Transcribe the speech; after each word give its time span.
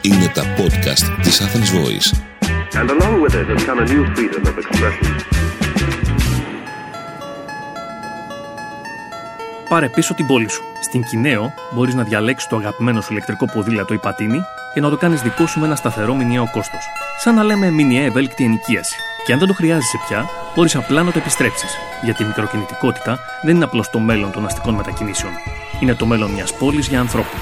Είναι 0.00 0.28
τα 0.34 0.42
podcast 0.42 1.20
της 1.22 1.40
Athens 1.42 1.70
Voice. 1.78 2.08
And 2.80 2.90
along 2.90 3.14
with 3.22 3.34
it 3.34 3.46
has 3.52 3.64
come 3.68 3.78
a 3.78 3.86
new 3.92 4.04
freedom 4.14 4.42
of 4.50 4.56
expression. 4.58 5.14
Πάρε 9.68 9.88
πίσω 9.88 10.14
την 10.14 10.26
πόλη 10.26 10.48
σου. 10.48 10.62
Στην 10.80 11.02
Κινέο 11.02 11.54
μπορείς 11.74 11.94
να 11.94 12.02
διαλέξεις 12.02 12.48
το 12.48 12.56
αγαπημένο 12.56 13.00
σου 13.00 13.12
ηλεκτρικό 13.12 13.46
ποδήλατο 13.46 13.94
ή 13.94 13.98
πατίνι 13.98 14.40
και 14.74 14.80
να 14.80 14.90
το 14.90 14.96
κάνεις 14.96 15.22
δικό 15.22 15.46
σου 15.46 15.60
με 15.60 15.66
ένα 15.66 15.76
σταθερό 15.76 16.14
μηνιαίο 16.14 16.48
κόστος. 16.52 16.84
Σαν 17.18 17.34
να 17.34 17.42
λέμε 17.42 17.70
μηνιαία 17.70 18.04
ευέλικτη 18.04 18.44
ενοικίαση. 18.44 18.96
Και 19.24 19.32
αν 19.32 19.38
δεν 19.38 19.48
το 19.48 19.54
χρειάζεσαι 19.54 19.98
πια, 20.08 20.28
μπορείς 20.54 20.76
απλά 20.76 21.02
να 21.02 21.12
το 21.12 21.18
επιστρέψεις. 21.18 21.76
Γιατί 22.02 22.22
η 22.22 22.26
μικροκινητικότητα 22.26 23.18
δεν 23.42 23.54
είναι 23.54 23.64
απλώς 23.64 23.90
το 23.90 23.98
μέλλον 23.98 24.32
των 24.32 24.46
αστικών 24.46 24.74
μετακινήσεων. 24.74 25.32
Είναι 25.80 25.94
το 25.94 26.06
μέλλον 26.06 26.30
μιας 26.30 26.54
πόλης 26.54 26.88
για 26.88 27.00
ανθρώπους. 27.00 27.40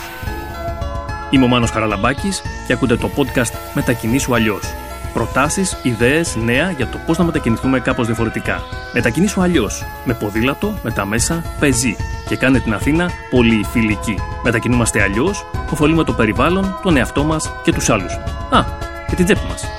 Είμαι 1.31 1.45
ο 1.45 1.49
Μάνος 1.49 1.71
Χαραλαμπάκης 1.71 2.43
και 2.67 2.73
ακούτε 2.73 2.97
το 2.97 3.11
podcast 3.17 3.53
Μετακινήσου 3.75 4.35
αλλιώς. 4.35 4.75
Προτάσεις, 5.13 5.79
ιδέες, 5.83 6.37
νέα 6.37 6.71
για 6.71 6.87
το 6.87 6.99
πώς 7.07 7.19
να 7.19 7.25
μετακινηθούμε 7.25 7.81
κάπως 7.81 8.07
διαφορετικά. 8.07 8.63
Μετακινήσου 8.93 9.43
αλλιώς. 9.43 9.85
Με 10.05 10.15
ποδήλατο, 10.15 10.79
με 10.83 10.91
τα 10.91 11.07
μέσα, 11.07 11.45
πεζή. 11.61 11.97
Και 12.29 12.37
κάνε 12.37 12.61
την 12.61 12.75
Αθήνα 12.75 13.11
πολύ 13.31 13.65
φιλική. 13.71 14.19
Μετακινούμαστε 14.43 15.03
αλλιώς, 15.03 15.47
ωφελούμε 15.71 16.05
το 16.05 16.13
περιβάλλον, 16.13 16.79
τον 16.83 16.97
εαυτό 16.97 17.25
μας 17.25 17.53
και 17.63 17.73
τους 17.73 17.91
άλλους. 17.91 18.13
Α, 18.51 18.65
και 19.09 19.15
την 19.15 19.25
τσέπη 19.25 19.47
μας. 19.49 19.72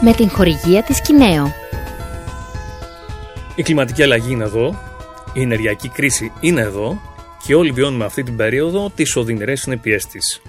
Με 0.00 0.12
την 0.12 0.30
χορηγία 0.30 0.82
της 0.82 1.00
Κινέο. 1.00 1.52
Η 3.54 3.62
κλιματική 3.62 4.02
αλλαγή 4.02 4.32
είναι 4.32 4.44
εδώ, 4.44 4.78
η 5.32 5.40
ενεργειακή 5.40 5.88
κρίση 5.88 6.32
είναι 6.40 6.60
εδώ 6.60 7.00
και 7.46 7.54
όλοι 7.54 7.70
βιώνουμε 7.70 8.04
αυτή 8.04 8.22
την 8.22 8.36
περίοδο 8.36 8.90
τις 8.94 9.16
οδυνηρές 9.16 9.60
συνέπειές 9.60 10.06
της. 10.06 10.40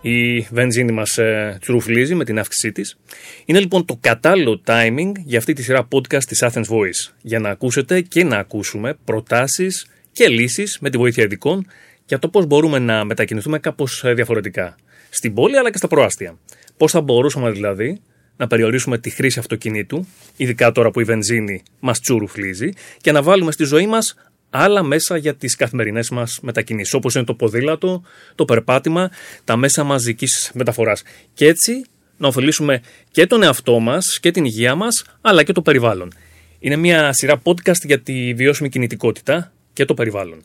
Η 0.00 0.40
βενζίνη 0.40 0.92
μας 0.92 1.18
ε, 1.18 1.56
τσουρουφλίζει 1.60 2.14
με 2.14 2.24
την 2.24 2.38
αύξησή 2.38 2.72
της. 2.72 2.98
Είναι 3.44 3.58
λοιπόν 3.58 3.84
το 3.84 3.98
κατάλληλο 4.00 4.62
timing 4.66 5.12
για 5.24 5.38
αυτή 5.38 5.52
τη 5.52 5.62
σειρά 5.62 5.88
podcast 5.92 6.24
της 6.24 6.44
Athens 6.44 6.64
Voice. 6.64 7.12
Για 7.22 7.38
να 7.38 7.48
ακούσετε 7.48 8.00
και 8.00 8.24
να 8.24 8.36
ακούσουμε 8.36 8.96
προτάσεις 9.04 9.86
και 10.12 10.28
λύσεις 10.28 10.78
με 10.80 10.90
τη 10.90 10.98
βοήθεια 10.98 11.24
ειδικών 11.24 11.66
για 12.06 12.18
το 12.18 12.28
πώς 12.28 12.46
μπορούμε 12.46 12.78
να 12.78 13.04
μετακινηθούμε 13.04 13.58
κάπως 13.58 14.02
διαφορετικά. 14.14 14.76
Στην 15.10 15.34
πόλη 15.34 15.56
αλλά 15.56 15.70
και 15.70 15.76
στα 15.76 15.88
προάστια. 15.88 16.38
Πώς 16.76 16.92
θα 16.92 17.00
μπορούσαμε 17.00 17.50
δηλαδή 17.50 18.00
να 18.38 18.46
περιορίσουμε 18.46 18.98
τη 18.98 19.10
χρήση 19.10 19.38
αυτοκινήτου, 19.38 20.06
ειδικά 20.36 20.72
τώρα 20.72 20.90
που 20.90 21.00
η 21.00 21.04
βενζίνη 21.04 21.62
μας 21.80 22.00
τσουρουφλίζει, 22.00 22.70
και 23.00 23.12
να 23.12 23.22
βάλουμε 23.22 23.52
στη 23.52 23.64
ζωή 23.64 23.86
μας 23.86 24.14
άλλα 24.50 24.82
μέσα 24.82 25.16
για 25.16 25.34
τις 25.34 25.56
καθημερινές 25.56 26.10
μας 26.10 26.38
μετακινήσεις, 26.42 26.94
όπως 26.94 27.14
είναι 27.14 27.24
το 27.24 27.34
ποδήλατο, 27.34 28.02
το 28.34 28.44
περπάτημα, 28.44 29.10
τα 29.44 29.56
μέσα 29.56 29.84
μαζικής 29.84 30.50
μεταφοράς. 30.54 31.02
Και 31.34 31.46
έτσι 31.46 31.84
να 32.16 32.28
ωφελήσουμε 32.28 32.82
και 33.10 33.26
τον 33.26 33.42
εαυτό 33.42 33.78
μας 33.78 34.18
και 34.20 34.30
την 34.30 34.44
υγεία 34.44 34.74
μας, 34.74 35.04
αλλά 35.20 35.42
και 35.42 35.52
το 35.52 35.62
περιβάλλον. 35.62 36.12
Είναι 36.58 36.76
μια 36.76 37.12
σειρά 37.12 37.42
podcast 37.42 37.84
για 37.84 38.00
τη 38.00 38.34
βιώσιμη 38.34 38.68
κινητικότητα 38.68 39.52
και 39.72 39.84
το 39.84 39.94
περιβάλλον. 39.94 40.42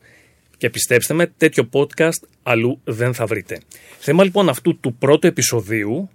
Και 0.58 0.69
πιστέψτε 0.69 1.14
με, 1.14 1.27
τέτοιο 1.38 1.69
podcast 1.71 2.27
αλλού 2.44 2.80
δεν 2.83 3.14
θα 3.14 3.25
βρείτε. 3.25 3.59
Θέμα 3.99 4.23
λοιπόν 4.23 4.49
αυτού 4.49 4.80
του 4.80 4.95
πρώτου 4.95 5.27
επεισοδίου 5.27 6.09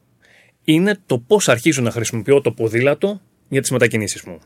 είναι 0.72 0.98
το 1.06 1.19
πώς 1.19 1.48
αρχίζω 1.48 1.83
να 1.83 1.91
χρησιμοποιώ 1.91 2.41
το 2.41 2.50
ποδήλατο 2.50 3.20
για 3.48 3.61
τις 3.61 3.70
μετακινήσεις 3.70 4.22
μου. 4.22 4.38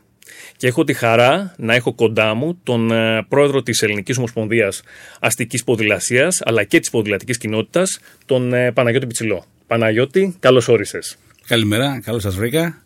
Και 0.57 0.67
έχω 0.67 0.83
τη 0.83 0.93
χαρά 0.93 1.55
να 1.57 1.73
έχω 1.73 1.93
κοντά 1.93 2.33
μου 2.33 2.59
τον 2.63 2.91
ε, 2.91 3.25
πρόεδρο 3.29 3.63
της 3.63 3.81
Ελληνικής 3.81 4.17
Ομοσπονδίας 4.17 4.81
Αστικής 5.19 5.63
Ποδηλασίας 5.63 6.41
αλλά 6.45 6.63
και 6.63 6.79
της 6.79 6.89
ποδηλατικής 6.89 7.37
κοινότητας, 7.37 7.99
τον 8.25 8.53
ε, 8.53 8.71
Παναγιώτη 8.71 9.07
Πιτσιλό. 9.07 9.45
Παναγιώτη, 9.67 10.35
καλώς 10.39 10.67
όρισες. 10.67 11.17
Καλημέρα, 11.47 11.99
καλώς 12.03 12.21
σας 12.21 12.35
βρήκα. 12.35 12.83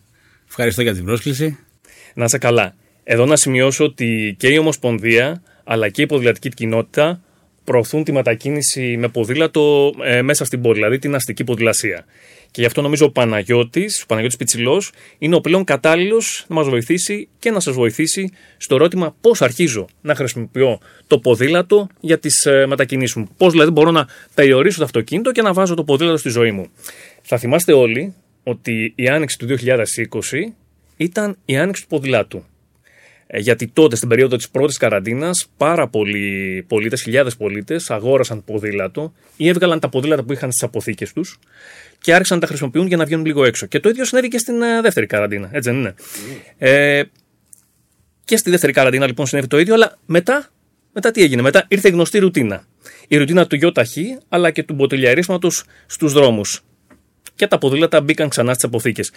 Ευχαριστώ 0.48 0.82
για 0.82 0.94
την 0.94 1.04
πρόσκληση. 1.04 1.58
Να 2.14 2.24
είσαι 2.24 2.38
καλά. 2.38 2.74
Εδώ 3.04 3.26
να 3.26 3.36
σημειώσω 3.36 3.84
ότι 3.84 4.36
και 4.38 4.48
η 4.48 4.58
Ομοσπονδία 4.58 5.42
αλλά 5.64 5.88
και 5.88 6.02
η 6.02 6.06
ποδηλατική 6.06 6.48
κοινότητα 6.48 7.22
προωθούν 7.64 8.04
τη 8.04 8.12
μετακίνηση 8.12 8.96
με 8.96 9.08
ποδήλατο 9.08 9.94
ε, 10.04 10.22
μέσα 10.22 10.44
στην 10.44 10.62
πόλη, 10.62 10.74
δηλαδή 10.74 10.98
την 10.98 11.14
αστική 11.14 11.44
ποδηλασία. 11.44 12.04
Και 12.50 12.60
γι' 12.60 12.66
αυτό 12.66 12.82
νομίζω 12.82 13.06
ο 13.06 13.10
Παναγιώτης, 13.10 14.02
ο 14.02 14.06
Παναγιώτης 14.06 14.38
Πιτσιλός, 14.38 14.92
είναι 15.18 15.34
ο 15.34 15.40
πλέον 15.40 15.64
κατάλληλος 15.64 16.44
να 16.48 16.54
μας 16.54 16.68
βοηθήσει 16.68 17.28
και 17.38 17.50
να 17.50 17.60
σας 17.60 17.74
βοηθήσει 17.74 18.32
στο 18.56 18.74
ερώτημα 18.74 19.14
πώς 19.20 19.42
αρχίζω 19.42 19.86
να 20.00 20.14
χρησιμοποιώ 20.14 20.80
το 21.06 21.18
ποδήλατο 21.18 21.88
για 22.00 22.18
τις 22.18 22.44
ε, 22.44 22.66
μετακινήσεις 22.66 23.16
μου. 23.16 23.28
Πώς 23.36 23.52
δηλαδή 23.52 23.70
μπορώ 23.70 23.90
να 23.90 24.08
περιορίσω 24.34 24.78
το 24.78 24.84
αυτοκίνητο 24.84 25.32
και 25.32 25.42
να 25.42 25.52
βάζω 25.52 25.74
το 25.74 25.84
ποδήλατο 25.84 26.16
στη 26.16 26.28
ζωή 26.28 26.50
μου. 26.50 26.66
Θα 27.22 27.38
θυμάστε 27.38 27.72
όλοι 27.72 28.14
ότι 28.42 28.92
η 28.96 29.08
άνοιξη 29.08 29.38
του 29.38 29.46
2020 29.48 30.52
ήταν 30.96 31.36
η 31.44 31.56
άνοιξη 31.56 31.82
του 31.82 31.88
ποδηλάτου. 31.88 32.44
Ε, 33.30 33.38
γιατί 33.38 33.68
τότε, 33.68 33.96
στην 33.96 34.08
περίοδο 34.08 34.36
της 34.36 34.48
πρώτης 34.48 34.76
καραντίνας, 34.76 35.48
πάρα 35.56 35.88
πολλοί 35.88 36.64
πολίτες, 36.68 37.02
χιλιάδες 37.02 37.36
πολίτες, 37.36 37.90
αγόρασαν 37.90 38.44
ποδήλατο 38.44 39.12
ή 39.36 39.48
έβγαλαν 39.48 39.80
τα 39.80 39.88
ποδήλατα 39.88 40.22
που 40.22 40.32
είχαν 40.32 40.52
στις 40.52 40.62
αποθήκες 40.62 41.12
τους 41.12 41.38
και 42.00 42.14
άρχισαν 42.14 42.36
να 42.36 42.42
τα 42.42 42.48
χρησιμοποιούν 42.48 42.86
για 42.86 42.96
να 42.96 43.04
βγαίνουν 43.04 43.24
λίγο 43.24 43.44
έξω. 43.44 43.66
Και 43.66 43.80
το 43.80 43.88
ίδιο 43.88 44.04
συνέβη 44.04 44.28
και 44.28 44.38
στην 44.38 44.62
ε, 44.62 44.80
δεύτερη 44.80 45.06
καραντίνα, 45.06 45.48
έτσι 45.52 45.70
δεν 45.70 45.78
είναι; 45.78 45.94
Ε, 46.58 47.02
και 48.24 48.36
στη 48.36 48.50
δεύτερη 48.50 48.72
καραντίνα 48.72 49.06
λοιπόν 49.06 49.26
συνέβη 49.26 49.46
το 49.46 49.58
ίδιο, 49.58 49.74
αλλά 49.74 49.98
μετά, 50.06 50.48
μετά 50.92 51.10
τι 51.10 51.22
έγινε, 51.22 51.42
μετά 51.42 51.64
ήρθε 51.68 51.88
η 51.88 51.90
γνωστή 51.90 52.18
ρουτίνα. 52.18 52.64
Η 53.08 53.16
ρουτίνα 53.16 53.46
του 53.46 53.56
ΙΟΤΑΧΗ 53.60 54.18
αλλά 54.28 54.50
και 54.50 54.62
του 54.62 54.74
μποτελιαρίσματος 54.74 55.64
στους 55.86 56.12
δρόμους. 56.12 56.62
Και 57.34 57.46
τα 57.46 57.58
ποδήλατα 57.58 58.00
μπήκαν 58.00 58.28
ξανά 58.28 58.52
στις 58.52 58.64
αποθήκες. 58.64 59.10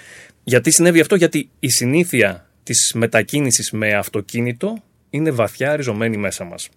Γιατί 0.44 0.72
συνέβη 0.72 1.00
αυτό, 1.00 1.16
Γιατί 1.16 1.50
η 1.60 1.70
συνήθεια 1.70 2.51
της 2.64 2.92
μετακίνησης 2.96 3.72
με 3.72 3.94
αυτοκίνητο 3.94 4.78
είναι 5.10 5.32
βαθιά 5.32 5.76
ριζωμένη 5.76 6.18
μέσα 6.18 6.44
μας. 6.44 6.70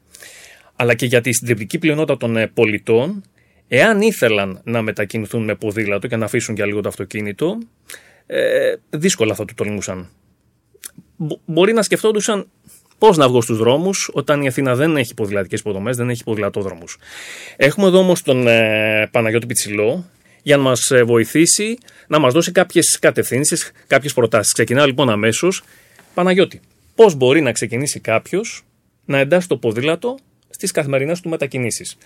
Αλλά 0.77 0.95
και 0.95 1.06
γιατί 1.06 1.28
η 1.28 1.33
συντριπτική 1.33 1.78
πλειονότητα 1.78 2.17
των 2.17 2.37
ε, 2.37 2.47
πολιτών, 2.47 3.22
εάν 3.69 4.00
ήθελαν 4.00 4.61
να 4.65 4.83
μετακινηθούν 4.83 5.44
με 5.44 5.55
ποδήλατο 5.55 6.06
και 6.06 6.17
να 6.17 6.25
αφήσουν 6.25 6.55
για 6.55 6.67
λίγο 6.67 6.81
το 6.81 6.89
αυτοκίνητο, 6.89 7.59
ε, 8.27 8.75
δύσκολα 8.91 9.34
θα 9.34 9.44
το 9.44 9.55
τολμούσαν. 9.56 10.09
Μπο- 11.17 11.39
Μπορεί 11.44 11.73
να 11.73 11.83
σκεφτόντουσαν 11.83 12.49
πώς 12.99 13.17
να 13.17 13.28
βγω 13.28 13.41
στους 13.41 13.59
δρόμους 13.59 14.11
όταν 14.12 14.43
η 14.43 14.47
Αθήνα 14.47 14.75
δεν 14.75 14.97
έχει 14.97 15.15
ποδηλατικές 15.15 15.61
υποδομές, 15.61 15.97
δεν 15.97 16.11
έχει 16.11 16.25
ποδηλατόδρομους. 16.25 16.97
Έχουμε 17.56 17.87
εδώ 17.87 17.99
όμως 17.99 18.23
τον 18.23 18.47
ε, 18.47 19.09
Παναγιώτη 19.11 19.47
Πιτσιλό 19.47 20.05
για 20.44 20.56
να 20.56 20.62
μας 20.62 20.93
βοηθήσει 21.05 21.78
να 22.09 22.19
μας 22.19 22.32
δώσει 22.32 22.53
κάποιες 22.53 22.99
κατευθύνσεις, 23.00 23.72
κάποιες 23.87 24.12
προτάσεις. 24.12 24.53
Ξεκινάω 24.53 24.87
λοιπόν 24.87 25.10
αμέσως. 25.10 25.62
Παναγιώτη, 26.15 26.60
πώς 26.94 27.15
μπορεί 27.15 27.41
να 27.41 27.53
ξεκινήσει 27.53 28.00
κάποιος 28.00 28.65
να 29.05 29.19
εντάσσει 29.19 29.49
το 29.49 29.56
ποδήλατο 29.56 30.19
στις 30.50 30.71
καθημερινές 30.71 31.21
του 31.21 31.28
μετακινήσεις; 31.28 31.97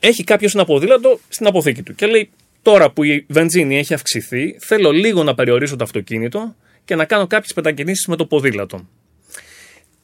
Έχει 0.00 0.24
κάποιος 0.24 0.54
ένα 0.54 0.64
ποδήλατο 0.64 1.20
στην 1.28 1.46
αποθήκη 1.46 1.82
του 1.82 1.94
και 1.94 2.06
λέει: 2.06 2.30
Τώρα 2.62 2.90
που 2.90 3.02
η 3.02 3.24
βενζίνη 3.28 3.78
έχει 3.78 3.94
αυξηθεί, 3.94 4.56
θέλω 4.60 4.90
λίγο 4.90 5.22
να 5.22 5.34
περιορίσω 5.34 5.76
το 5.76 5.84
αυτοκίνητο 5.84 6.54
και 6.84 6.94
να 6.94 7.04
κάνω 7.04 7.26
κάποιες 7.26 7.52
μετακινήσεις 7.54 8.06
με 8.06 8.16
το 8.16 8.26
ποδήλατο. 8.26 8.88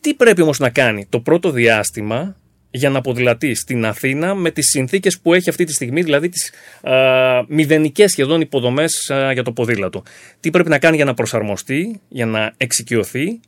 Τι 0.00 0.15
πρέπει 0.15 0.43
όμως 0.43 0.59
να 0.59 0.71
κάνει 0.71 1.06
το 1.09 1.21
πρώτο 1.21 1.50
διάστημα 1.50 2.37
για 2.70 2.91
να 2.91 3.00
ποδηλατεί 3.00 3.54
στην 3.54 3.84
Αθήνα 3.84 4.34
με 4.34 4.50
τις 4.50 4.66
συνθήκες 4.69 5.19
που 5.20 5.34
έχει 5.34 5.48
αυτή 5.48 5.64
τη 5.64 5.72
στιγμή, 5.72 6.03
δηλαδή 6.03 6.28
τις 6.28 6.53
α, 6.82 7.44
μηδενικές 7.48 8.10
σχεδόν 8.10 8.41
υποδομές 8.41 9.10
α, 9.10 9.32
για 9.32 9.42
το 9.42 9.53
ποδήλατο. 9.53 10.03
Τι 10.41 10.50
πρέπει 10.50 10.69
να 10.69 10.78
κάνει 10.78 10.97
για 10.97 11.04
να 11.04 11.14
προσαρμοστεί, 11.14 12.00
για 12.08 12.26
να 12.26 12.54
εξοικειωθεί 12.56 13.41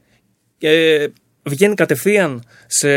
και 0.58 1.10
βγαίνει 1.42 1.74
κατευθείαν 1.74 2.44
σε 2.66 2.88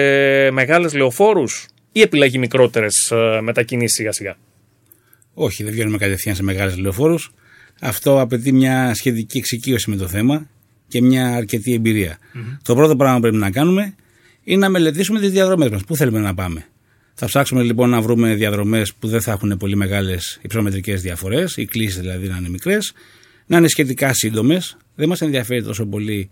μεγάλες 0.52 0.94
λεωφόρους 0.94 1.68
ή 1.92 2.02
επιλέγει 2.02 2.38
μικρότερες 2.38 3.12
α, 3.12 3.42
μετακινήσεις 3.42 3.96
σιγά 3.96 4.12
σιγά; 4.12 4.38
Όχι, 5.34 5.64
δεν 5.64 5.72
βγαίνουμε 5.74 5.98
κατευθείαν 5.98 6.36
σε 6.36 6.44
μεγάλες 6.44 6.78
λεωφόρους. 6.78 7.32
Αυτό 7.82 8.20
απαιτεί 8.20 8.52
μια 8.52 8.94
σχετική 8.94 9.38
εξοικείωση 9.38 9.90
με 9.90 9.96
το 9.96 10.08
θέμα 10.08 10.50
και 10.88 11.02
μια 11.02 11.36
αρκετή 11.36 11.74
εμπειρία. 11.74 12.18
Το 12.62 12.76
πρώτο 12.76 12.96
πράγμα 12.96 13.16
που 13.16 13.22
πρέπει 13.22 13.38
να 13.38 13.52
κάνουμε 13.52 13.96
είναι 14.46 14.60
να 14.60 14.70
μελετήσουμε 14.70 15.20
τις 15.20 15.32
διαδρομές 15.32 15.70
μας. 15.70 15.84
Πού 15.84 15.96
θέλουμε 15.96 16.20
να 16.20 16.34
πάμε; 16.34 16.66
Θα 17.14 17.26
ψάξουμε 17.26 17.64
λοιπόν 17.64 17.90
να 17.90 18.02
βρούμε 18.02 18.34
διαδρομές 18.34 18.94
που 18.94 19.08
δεν 19.08 19.22
θα 19.22 19.32
έχουν 19.32 19.58
πολύ 19.58 19.76
μεγάλες 19.76 20.40
υψομετρικέ 20.42 20.96
διαφορές, 20.96 21.58
οι 21.58 21.66
κλήσεις 21.66 22.00
δηλαδή 22.00 22.28
να 22.28 22.38
είναι 22.38 22.50
μικρές, 22.50 22.94
να 23.46 23.58
είναι 23.58 23.68
σχετικά 23.68 24.14
σύντομες. 24.14 24.78
Δεν 24.96 25.08
μας 25.08 25.22
ενδιαφέρει 25.22 25.64
τόσο 25.64 25.86
πολύ 25.86 26.30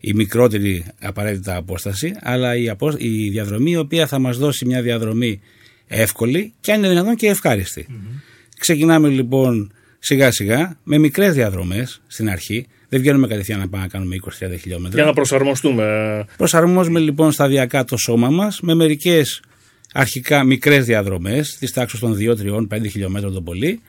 η 0.00 0.14
μικρότερη 0.14 0.84
απαραίτητα 1.00 1.56
απόσταση, 1.56 2.14
αλλά 2.20 2.56
η, 2.56 2.68
απο... 2.68 2.92
η 2.98 3.28
διαδρομή 3.28 3.70
η 3.70 3.76
οποία 3.76 4.06
θα 4.06 4.18
μας 4.18 4.38
δώσει 4.38 4.66
μια 4.66 4.82
διαδρομή 4.82 5.40
εύκολη 5.86 6.52
και 6.60 6.72
αν 6.72 6.78
είναι 6.78 6.88
δυνατόν 6.88 7.16
και 7.16 7.26
ευχάριστη. 7.26 7.86
Ξεκινάμε 8.58 9.08
λοιπόν 9.08 9.72
σιγά 10.04 10.30
σιγά 10.30 10.76
με 10.82 10.98
μικρές 10.98 11.34
διαδρομές 11.34 12.00
στην 12.06 12.30
αρχή. 12.30 12.66
Δεν 12.88 13.00
βγαίνουμε 13.00 13.26
κατευθείαν 13.26 13.58
να 13.58 13.68
πάμε 13.68 13.82
να 13.82 13.88
κάνουμε 13.88 14.16
20-30 14.24 14.58
χιλιόμετρα. 14.60 14.96
Για 14.96 15.04
να 15.04 15.12
προσαρμοστούμε. 15.12 15.84
Προσαρμόζουμε 16.36 17.00
λοιπόν 17.00 17.32
σταδιακά 17.32 17.84
το 17.84 17.96
σώμα 17.96 18.30
μας 18.30 18.60
με 18.60 18.74
μερικές 18.74 19.42
αρχικά 19.92 20.44
μικρές 20.44 20.84
διαδρομές, 20.84 21.56
της 21.58 21.72
τάξης 21.72 22.00
των 22.00 22.16
2, 22.16 22.36
3, 22.36 22.66
5 22.68 22.90
χιλιόμετρων 22.90 23.32
το 23.32 23.40
πολύ, 23.40 23.80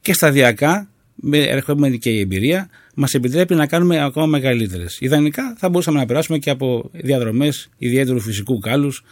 και 0.00 0.12
σταδιακά, 0.12 0.88
με 1.14 1.38
ερχόμενη 1.38 1.98
και 1.98 2.10
η 2.10 2.20
εμπειρία, 2.20 2.68
μας 2.94 3.14
επιτρέπει 3.14 3.54
να 3.54 3.66
κάνουμε 3.66 4.04
ακόμα 4.04 4.26
μεγαλύτερες. 4.26 4.96
Ιδανικά 5.00 5.54
θα 5.58 5.68
μπορούσαμε 5.68 5.98
να 5.98 6.06
περάσουμε 6.06 6.38
και 6.38 6.50
από 6.50 6.90
διαδρομές 6.92 7.70
ιδιαίτερου 7.78 8.20
φυσικού 8.20 8.58
κάλους. 8.58 9.04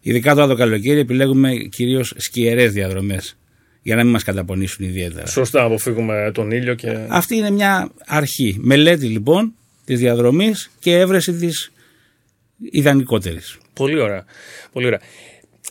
Ειδικά 0.00 0.34
τώρα 0.34 0.46
το 0.46 0.54
καλοκαίρι 0.54 0.98
επιλέγουμε 0.98 1.54
κυρίως 1.54 2.14
σκιερές 2.16 2.72
διαδρομές 2.72 3.36
για 3.82 3.96
να 3.96 4.02
μην 4.02 4.12
μας 4.12 4.24
καταπονήσουν 4.24 4.84
ιδιαίτερα. 4.84 5.26
Σωστά, 5.26 5.60
να 5.60 5.66
αποφύγουμε 5.66 6.30
τον 6.34 6.50
ήλιο 6.50 6.74
και. 6.74 7.06
Αυτή 7.08 7.36
είναι 7.36 7.50
μια 7.50 7.90
αρχή. 8.06 8.56
Μελέτη 8.60 9.06
λοιπόν 9.06 9.54
της 9.84 9.98
διαδρομής 9.98 10.70
και 10.78 10.98
έβρεση 10.98 11.32
της 11.32 11.72
ιδανικότερης. 12.70 13.58
Πολύ 13.72 14.00
ωραία. 14.00 14.24
Πολύ 14.72 14.86
ωραία. 14.86 15.00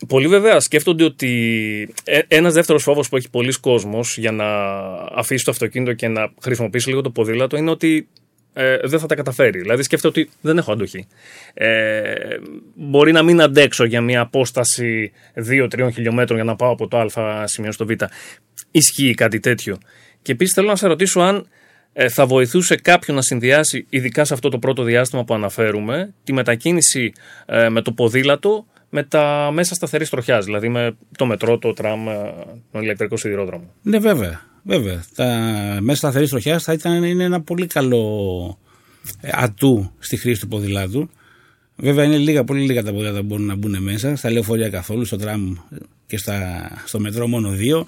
Πολλοί 0.07 0.27
βέβαια 0.27 0.59
σκέφτονται 0.59 1.03
ότι 1.03 1.93
ε, 2.03 2.19
ένας 2.27 2.53
δεύτερος 2.53 2.83
φόβος 2.83 3.09
που 3.09 3.17
έχει 3.17 3.29
πολλοί 3.29 3.59
κόσμος 3.59 4.17
για 4.17 4.31
να 4.31 4.45
αφήσει 5.15 5.45
το 5.45 5.51
αυτοκίνητο 5.51 5.93
και 5.93 6.07
να 6.07 6.31
χρησιμοποιήσει 6.41 6.89
λίγο 6.89 7.01
το 7.01 7.09
ποδήλατο 7.09 7.57
είναι 7.57 7.69
ότι 7.69 8.07
ε, 8.53 8.77
δεν 8.83 8.99
θα 8.99 9.07
τα 9.07 9.15
καταφέρει. 9.15 9.59
Δηλαδή 9.59 9.83
σκέφτεται 9.83 10.19
ότι 10.19 10.31
δεν 10.41 10.57
έχω 10.57 10.71
αντοχή. 10.71 11.07
Ε, 11.53 12.13
μπορεί 12.75 13.11
να 13.11 13.23
μην 13.23 13.41
αντέξω 13.41 13.85
για 13.85 14.01
μια 14.01 14.21
απόσταση 14.21 15.11
2-3 15.49 15.89
χιλιόμετρων 15.93 16.37
για 16.37 16.47
να 16.47 16.55
πάω 16.55 16.71
από 16.71 16.87
το 16.87 16.97
Α 16.97 17.47
σημείο 17.47 17.71
στο 17.71 17.85
Β. 17.85 17.89
Ισχύει 18.71 19.13
κάτι 19.13 19.39
τέτοιο. 19.39 19.77
Και 20.21 20.31
επίσης 20.31 20.53
θέλω 20.53 20.67
να 20.67 20.75
σε 20.75 20.87
ρωτήσω 20.87 21.19
αν 21.19 21.47
ε, 21.93 22.09
θα 22.09 22.25
βοηθούσε 22.25 22.75
κάποιον 22.75 23.15
να 23.15 23.21
συνδυάσει, 23.21 23.85
ειδικά 23.89 24.25
σε 24.25 24.33
αυτό 24.33 24.49
το 24.49 24.59
πρώτο 24.59 24.83
διάστημα 24.83 25.23
που 25.23 25.33
αναφέρουμε, 25.33 26.13
τη 26.23 26.33
μετακίνηση 26.33 27.13
ε, 27.45 27.69
με 27.69 27.81
το 27.81 27.91
ποδήλατο 27.91 28.65
με 28.89 29.03
τα 29.03 29.49
μέσα 29.53 29.75
σταθερής 29.75 30.09
τροχιάς, 30.09 30.45
δηλαδή 30.45 30.69
με 30.69 30.95
το 31.17 31.25
μετρό, 31.25 31.57
το 31.57 31.73
τραμ, 31.73 32.07
ε, 32.07 32.33
τον 32.71 32.81
ηλεκτρικό 32.81 33.17
σιδηρόδρομο. 33.17 33.73
Ναι, 33.81 33.99
βέβαια. 33.99 34.50
Βέβαια. 34.63 35.03
Τα 35.15 35.27
μέσα 35.81 35.97
σταθερής 35.97 36.29
τροχιάς 36.29 36.63
θα 36.63 36.73
ήταν 36.73 37.03
είναι 37.03 37.23
ένα 37.23 37.41
πολύ 37.41 37.67
καλό 37.67 38.57
ε, 39.21 39.29
ατού 39.33 39.91
στη 39.99 40.17
χρήση 40.17 40.41
του 40.41 40.47
ποδηλάτου. 40.47 41.09
Βέβαια 41.75 42.05
είναι 42.05 42.17
λίγα, 42.17 42.43
πολύ 42.43 42.61
λίγα 42.61 42.83
τα 42.83 42.91
ποδήλατα 42.91 43.19
που 43.19 43.25
μπορούν 43.25 43.45
να 43.45 43.55
μπουν 43.55 43.81
μέσα. 43.81 44.15
Στα 44.15 44.31
λεωφορεία 44.31 44.69
καθόλου, 44.69 45.05
στο 45.05 45.17
τραμ 45.17 45.55
και 46.05 46.17
στα, 46.17 46.69
στο 46.85 46.99
μετρό 46.99 47.27
μόνο 47.27 47.49
δύο. 47.49 47.87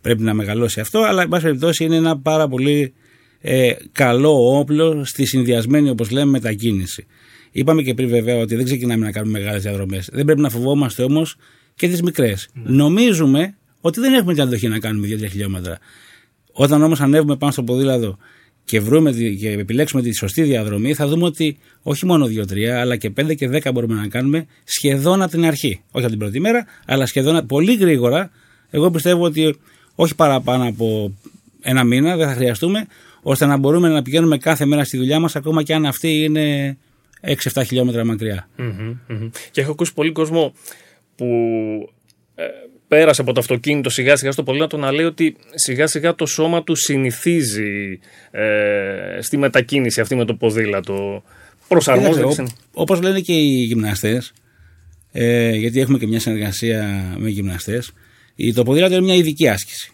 Πρέπει 0.00 0.22
να 0.22 0.34
μεγαλώσει 0.34 0.80
αυτό, 0.80 0.98
αλλά 0.98 1.22
εν 1.22 1.28
πάση 1.28 1.44
περιπτώσει 1.44 1.84
είναι 1.84 1.96
ένα 1.96 2.18
πάρα 2.18 2.48
πολύ 2.48 2.94
ε, 3.40 3.72
καλό 3.92 4.58
όπλο 4.58 5.04
στη 5.04 5.24
συνδυασμένη, 5.24 5.90
όπως 5.90 6.10
λέμε, 6.10 6.30
μετακίνηση. 6.30 7.06
Είπαμε 7.50 7.82
και 7.82 7.94
πριν 7.94 8.08
βέβαια 8.08 8.36
ότι 8.36 8.56
δεν 8.56 8.64
ξεκινάμε 8.64 9.04
να 9.04 9.12
κάνουμε 9.12 9.38
μεγάλες 9.38 9.62
διαδρομές. 9.62 10.08
Δεν 10.12 10.24
πρέπει 10.24 10.40
να 10.40 10.50
φοβόμαστε 10.50 11.02
όμως 11.02 11.36
και 11.74 11.88
τις 11.88 12.02
μικρές. 12.02 12.48
Νομίζουμε 12.52 13.56
ότι 13.80 14.00
δεν 14.00 14.14
έχουμε 14.14 14.32
την 14.32 14.42
αντοχή 14.42 14.68
να 14.68 14.78
κάνουμε 14.78 15.08
2-3 15.10 15.28
χιλιόμετρα. 15.30 15.78
Όταν 16.56 16.82
όμως 16.82 17.00
ανέβουμε 17.00 17.36
πάνω 17.36 17.52
στο 17.52 17.62
ποδήλατο 17.62 18.18
και, 18.64 18.80
βρούμε, 18.80 19.12
και 19.12 19.50
επιλέξουμε 19.50 20.02
τη 20.02 20.12
σωστή 20.12 20.42
διαδρομή, 20.42 20.94
θα 20.94 21.08
δούμε 21.08 21.24
ότι 21.24 21.58
όχι 21.82 22.06
μόνο 22.06 22.26
2-3, 22.26 22.64
αλλά 22.64 22.96
και 22.96 23.12
5 23.20 23.34
και 23.34 23.50
10 23.52 23.72
μπορούμε 23.72 23.94
να 23.94 24.08
κάνουμε 24.08 24.46
σχεδόν 24.64 25.22
από 25.22 25.30
την 25.30 25.44
αρχή. 25.44 25.80
Όχι 25.90 26.04
από 26.04 26.08
την 26.08 26.18
πρώτη 26.18 26.40
μέρα, 26.40 26.66
αλλά 26.86 27.06
σχεδόν 27.06 27.46
πολύ 27.46 27.74
γρήγορα. 27.74 28.30
Εγώ 28.70 28.90
πιστεύω 28.90 29.24
ότι 29.24 29.56
όχι 29.94 30.14
παραπάνω 30.14 30.68
από 30.68 31.12
ένα 31.60 31.84
μήνα 31.84 32.16
δεν 32.16 32.28
θα 32.28 32.34
χρειαστούμε, 32.34 32.86
ώστε 33.22 33.46
να 33.46 33.56
μπορούμε 33.56 33.88
να 33.88 34.02
πηγαίνουμε 34.02 34.38
κάθε 34.38 34.64
μέρα 34.64 34.84
στη 34.84 34.96
δουλειά 34.96 35.20
μας, 35.20 35.36
ακόμα 35.36 35.62
και 35.62 35.74
αν 35.74 35.86
αυτή 35.86 36.22
είναι 36.22 36.76
6-7 37.52 37.62
χιλιόμετρα 37.66 38.04
μακριά. 38.04 38.48
Και 39.50 39.60
έχω 39.60 39.70
ακούσει 39.70 39.94
πολύ 39.94 40.12
κόσμο 40.12 40.54
που 41.16 41.26
ε, 42.34 42.44
πέρασε 42.88 43.20
από 43.20 43.32
το 43.32 43.40
αυτοκίνητο 43.40 43.90
σιγά 43.90 44.16
σιγά 44.16 44.32
στο 44.32 44.42
ποδήλατο 44.42 44.76
να 44.76 44.92
λέει 44.92 45.04
ότι 45.04 45.36
σιγά 45.54 45.86
σιγά 45.86 46.14
το 46.14 46.26
σώμα 46.26 46.64
του 46.64 46.74
συνηθίζει 46.74 47.98
ε, 48.30 49.18
στη 49.20 49.36
μετακίνηση 49.36 50.00
αυτή 50.00 50.14
με 50.14 50.24
το 50.24 50.34
ποδήλατο. 50.34 51.22
Προσαρμόζεται. 51.68 52.46
Όπως 52.72 53.00
λένε 53.00 53.20
και 53.20 53.32
οι 53.32 53.64
γυμναστές, 53.64 54.32
ε, 55.12 55.50
γιατί 55.50 55.80
έχουμε 55.80 55.98
και 55.98 56.06
μια 56.06 56.20
συνεργασία 56.20 57.14
με 57.18 57.28
γυμναστές, 57.28 57.92
το 58.54 58.62
ποδήλατο 58.62 58.94
είναι 58.94 59.04
μια 59.04 59.14
ειδική 59.14 59.48
άσκηση. 59.48 59.92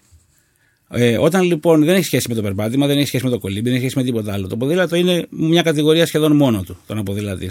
Ε, 0.93 1.19
όταν 1.19 1.43
λοιπόν 1.43 1.85
δεν 1.85 1.95
έχει 1.95 2.05
σχέση 2.05 2.29
με 2.29 2.35
το 2.35 2.43
περπάτημα, 2.43 2.87
δεν 2.87 2.97
έχει 2.97 3.07
σχέση 3.07 3.25
με 3.25 3.31
το 3.31 3.39
κολύμπι, 3.39 3.63
δεν 3.63 3.73
έχει 3.73 3.81
σχέση 3.81 3.99
με 3.99 4.05
τίποτα 4.05 4.33
άλλο. 4.33 4.47
Το 4.47 4.57
ποδήλατο 4.57 4.97
είναι 4.97 5.27
μια 5.31 5.63
κατηγορία 5.63 6.07
σχεδόν 6.07 6.37
μόνο 6.37 6.63
του, 6.63 6.79
τον 6.87 6.99
αποδηλατή. 6.99 7.51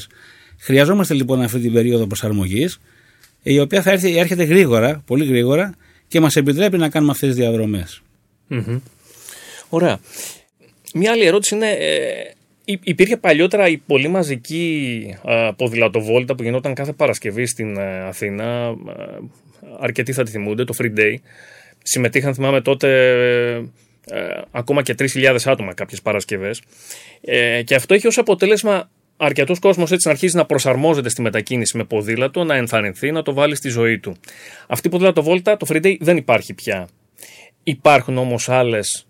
Χρειαζόμαστε 0.58 1.14
λοιπόν 1.14 1.42
αυτή 1.42 1.60
την 1.60 1.74
περίοδο 1.74 2.08
προσαρμογής, 2.08 2.80
η 3.44 3.60
οποία 3.60 3.82
θα 3.82 3.92
έρθει, 3.92 4.18
έρχεται 4.18 4.44
γρήγορα, 4.44 5.04
πολύ 5.06 5.26
γρήγορα 5.26 5.76
και 6.08 6.20
μας 6.20 6.36
επιτρέπει 6.36 6.78
να 6.78 6.90
κάνουμε 6.90 7.12
αυτές 7.12 7.30
τις 7.30 7.38
διαδρομές. 7.38 8.02
Mm-hmm. 8.50 8.82
Ωραία. 9.70 10.00
Μια 10.94 11.12
άλλη 11.12 11.26
ερώτηση 11.26 11.56
είναι, 11.56 11.72
ε, 11.72 12.34
υπήρχε 12.66 13.18
παλιότερα 13.18 13.68
η 13.68 13.78
πολύ 13.78 14.08
μαζική 14.08 15.16
ε, 15.26 15.50
ποδηλατοβόλτα 15.56 16.36
που 16.36 16.44
γινόταν 16.44 16.74
κάθε 16.74 16.92
Παρασκευή 16.94 17.46
στην 17.46 17.78
ε, 17.78 18.00
Αθήνα. 18.00 18.76
Ε, 18.88 19.18
αρκετοί 19.80 20.14
θα 20.14 20.24
τη 20.24 20.32
θυμούνται, 20.32 20.64
το 20.64 20.74
Free 20.78 21.00
Day 21.00 21.16
συμμετείχαν, 21.84 22.34
θυμάμαι 22.34 22.62
τότε, 22.62 23.18
ε, 24.06 24.42
ακόμα 24.52 24.82
και 24.82 24.96
3.000 25.00 25.38
άτομα 25.46 25.74
κάποιες 25.74 26.02
Παρασκευές. 26.02 26.62
Ε, 27.22 27.62
και 27.64 27.76
αυτό 27.76 27.94
έχει 27.94 28.08
ως 28.08 28.18
αποτέλεσμα 28.18 28.90
αρκετός 29.20 29.60
κόσμος 29.60 29.92
έτσι 29.92 30.08
να 30.08 30.14
αρχίζει 30.14 30.36
να 30.36 30.46
προσαρμόζεται 30.46 31.10
στη 31.10 31.22
μετακίνηση 31.22 31.78
με 31.78 31.84
ποδήλατο, 31.84 32.44
να 32.44 32.56
ενθαρρυνθεί, 32.56 33.12
να 33.12 33.22
το 33.22 33.34
βάλει 33.34 33.56
στη 33.56 33.70
ζωή 33.70 34.00
του. 34.00 34.16
Αυτή 34.68 34.88
η 34.88 34.90
ποδηλατοβόλτα, 34.90 35.58
το 35.58 35.66
Free 35.70 35.86
Day, 35.86 35.96
δεν 36.00 36.18
υπάρχει 36.18 36.54
πια. 36.54 36.88
Υπάρχουν 37.64 38.18
όμως 38.18 38.50
άλλες 38.50 39.08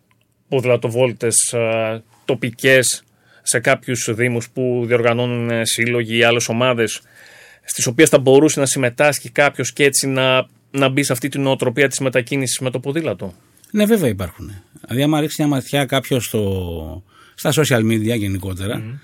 ποδηλατοβόλτες 0.47 1.53
ε, 1.53 2.03
τοπικές 2.25 3.03
σε 3.41 3.59
κάποιους 3.59 4.09
Δήμους 4.13 4.49
που 4.49 4.83
διοργανώνουν 4.85 5.49
ε, 5.49 5.65
σύλλογοι 5.65 6.17
ή 6.17 6.23
άλλες 6.23 6.49
ομάδες, 6.49 7.01
στις 7.63 7.85
οποίες 7.85 8.09
θα 8.09 8.19
μπορούσε 8.19 8.59
να 8.59 8.65
συμμετάσχει 8.65 9.29
κάποιος 9.29 9.73
και 9.73 9.83
έτσι 9.83 10.07
να 10.07 10.47
να 10.71 10.89
μπει 10.89 11.03
σε 11.03 11.11
αυτή 11.11 11.29
την 11.29 11.41
νοοτροπία 11.41 11.87
της 11.87 11.99
μετακίνησης 11.99 12.59
με 12.59 12.69
το 12.69 12.79
ποδήλατο; 12.79 13.33
Ναι, 13.71 13.85
βέβαια 13.85 14.09
υπάρχουν. 14.09 14.51
Δηλαδή, 14.87 15.03
άμα 15.03 15.19
ρίξει 15.19 15.35
μια 15.39 15.47
ματιά 15.47 15.85
κάποιος 15.85 16.35
στα 17.35 17.53
social 17.53 17.81
media 17.81 18.17
γενικότερα, 18.17 18.99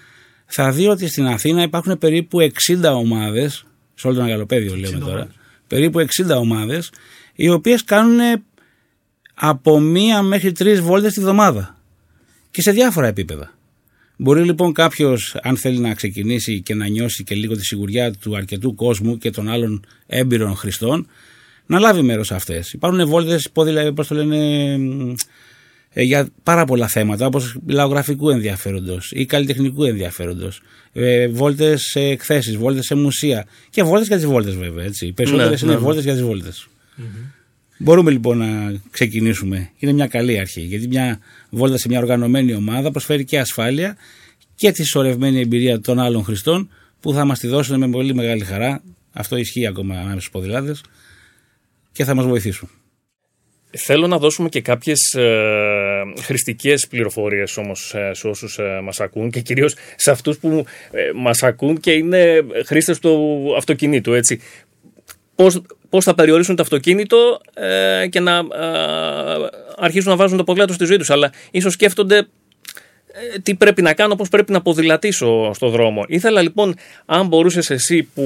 θα 0.45 0.71
δει 0.71 0.87
ότι 0.87 1.07
στην 1.07 1.25
Αθήνα 1.25 1.61
υπάρχουν 1.61 1.97
περίπου 1.97 2.39
60 2.41 2.93
ομάδες, 2.93 3.65
σε 3.95 4.07
όλο 4.07 4.15
το 4.15 4.21
μεγαλοπαίδιο 4.21 4.75
λέμε 4.75 4.97
τώρα, 4.97 5.27
περίπου 5.67 5.99
60 5.99 6.37
ομάδες, 6.37 6.91
οι 7.35 7.49
οποίες 7.49 7.83
κάνουν 7.83 8.19
από 9.33 9.79
μία 9.79 10.21
μέχρι 10.21 10.51
τρεις 10.51 10.81
βόλτες 10.81 11.13
τη 11.13 11.19
βδομάδα. 11.19 11.79
Και 12.51 12.61
σε 12.61 12.71
διάφορα 12.71 13.07
επίπεδα. 13.07 13.53
Μπορεί 14.17 14.43
λοιπόν 14.43 14.73
κάποιος, 14.73 15.35
αν 15.41 15.57
θέλει 15.57 15.79
να 15.79 15.93
ξεκινήσει 15.93 16.61
και 16.61 16.75
να 16.75 16.87
νιώσει 16.87 17.23
και 17.23 17.35
λίγο 17.35 17.55
τη 17.55 17.65
σιγουριά 17.65 18.11
του 18.11 18.35
αρκετού 18.35 18.75
κόσμου 18.75 19.17
και 19.17 19.29
των 19.29 19.49
άλλων 19.49 19.85
έμπειρων 20.07 20.55
χρηστών, 20.55 21.07
να 21.65 21.79
λάβει 21.79 22.01
μέρος 22.01 22.27
σε 22.27 22.35
αυτές. 22.35 22.73
Υπάρχουν 22.73 23.07
βόλτες, 23.07 23.49
πώς 23.95 24.07
το 24.07 24.15
λένε, 24.15 24.73
ε, 24.73 24.77
για 26.03 26.27
πάρα 26.43 26.65
πολλά 26.65 26.87
θέματα, 26.87 27.25
όπως 27.25 27.57
λαογραφικού 27.67 28.29
ενδιαφέροντος 28.29 29.11
ή 29.11 29.25
καλλιτεχνικού 29.25 29.83
ενδιαφέροντος. 29.83 30.61
Ε, 30.93 31.27
βόλτες 31.27 31.81
σε 31.81 31.99
εκθέσεις, 31.99 32.57
βόλτες 32.57 32.85
σε 32.85 32.95
μουσεία. 32.95 33.45
Και 33.69 33.83
βόλτες 33.83 34.07
για 34.07 34.17
τι 34.17 34.25
βόλτε, 34.25 34.51
βέβαια. 34.51 34.85
Έτσι. 34.85 35.05
Οι 35.05 35.11
περισσότερες 35.11 35.61
ναι, 35.61 35.67
είναι 35.67 35.79
ναι. 35.79 35.85
βόλτες 35.85 36.03
για 36.03 36.15
τι 36.15 36.23
βόλτε. 36.23 36.51
Μπορούμε 37.77 38.11
λοιπόν 38.11 38.37
να 38.37 38.73
ξεκινήσουμε. 38.91 39.69
Είναι 39.77 39.91
μια 39.91 40.07
καλή 40.07 40.39
αρχή. 40.39 40.61
Γιατί 40.61 40.87
μια 40.87 41.19
βόλτα 41.49 41.77
σε 41.77 41.87
μια 41.87 41.99
οργανωμένη 41.99 42.53
ομάδα 42.53 42.91
προσφέρει 42.91 43.25
και 43.25 43.39
ασφάλεια 43.39 43.97
και 44.55 44.71
τη 44.71 44.83
σωρευμένη 44.83 45.39
εμπειρία 45.39 45.79
των 45.79 45.99
άλλων 45.99 46.23
χρηστών 46.23 46.69
που 46.99 47.13
θα 47.13 47.25
μας 47.25 47.39
τη 47.39 47.47
δώσουν 47.47 47.79
με 47.79 47.89
πολύ 47.89 48.13
μεγάλη 48.13 48.43
χαρά. 48.43 48.83
Αυτό 49.11 49.37
ισχύει 49.37 49.67
ακόμα 49.67 49.93
ανάμεσα 49.93 50.19
στους 50.19 50.29
ποδηλάτες 50.29 50.81
και 51.91 52.03
θα 52.03 52.15
μας 52.15 52.25
βοηθήσουν. 52.25 52.69
Θέλω 53.77 54.07
να 54.07 54.17
δώσουμε 54.17 54.49
και 54.49 54.61
κάποιες 54.61 55.13
ε, 55.13 56.03
χρηστικές 56.21 56.87
πληροφορίες 56.87 57.57
όμως 57.57 57.93
ε, 57.93 58.11
σε 58.13 58.27
όσους 58.27 58.57
ε, 58.57 58.79
μας 58.83 58.99
ακούν 58.99 59.29
και 59.29 59.39
κυρίως 59.39 59.75
σε 59.95 60.11
αυτούς 60.11 60.37
που 60.37 60.65
ε, 60.91 61.11
μας 61.15 61.43
ακούν 61.43 61.79
και 61.79 61.91
είναι 61.91 62.45
χρήστες 62.65 62.99
του 62.99 63.53
αυτοκινήτου, 63.57 64.13
έτσι. 64.13 64.41
Πώς, 65.35 65.61
πώς 65.89 66.03
θα 66.03 66.15
περιορίσουν 66.15 66.55
το 66.55 66.61
αυτοκίνητο 66.61 67.41
ε, 67.53 68.07
και 68.07 68.19
να 68.19 68.41
αρχίσουν 69.77 70.09
να 70.09 70.15
βάζουν 70.15 70.37
το 70.37 70.43
ποδήλατο 70.43 70.73
στη 70.73 70.85
ζωή 70.85 70.97
τους, 70.97 71.09
αλλά 71.09 71.31
ίσως 71.51 71.73
σκέφτονται 71.73 72.27
τι 73.43 73.55
πρέπει 73.55 73.81
να 73.81 73.93
κάνω, 73.93 74.15
πώς 74.15 74.29
πρέπει 74.29 74.51
να 74.51 74.61
ποδηλατήσω 74.61 75.53
στο 75.53 75.69
δρόμο. 75.69 76.03
Ήθελα 76.07 76.41
λοιπόν, 76.41 76.75
αν 77.05 77.27
μπορούσες 77.27 77.69
εσύ 77.69 78.03
που 78.03 78.23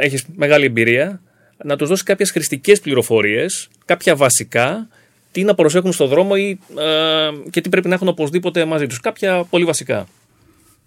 έχεις 0.00 0.24
μεγάλη 0.34 0.64
εμπειρία, 0.64 1.20
να 1.64 1.76
τους 1.76 1.88
δώσει 1.88 2.02
κάποιες 2.02 2.30
χρηστικές 2.30 2.80
πληροφορίες, 2.80 3.68
κάποια 3.84 4.16
βασικά, 4.16 4.88
τι 5.32 5.42
να 5.44 5.54
προσέχουν 5.54 5.92
στο 5.92 6.06
δρόμο 6.06 6.32
ή, 6.36 6.58
ε, 6.78 7.50
και 7.50 7.60
τι 7.60 7.68
πρέπει 7.68 7.88
να 7.88 7.94
έχουν 7.94 8.08
οπωσδήποτε 8.08 8.64
μαζί 8.64 8.86
τους. 8.86 9.00
Κάποια 9.00 9.44
πολύ 9.44 9.64
βασικά. 9.64 10.06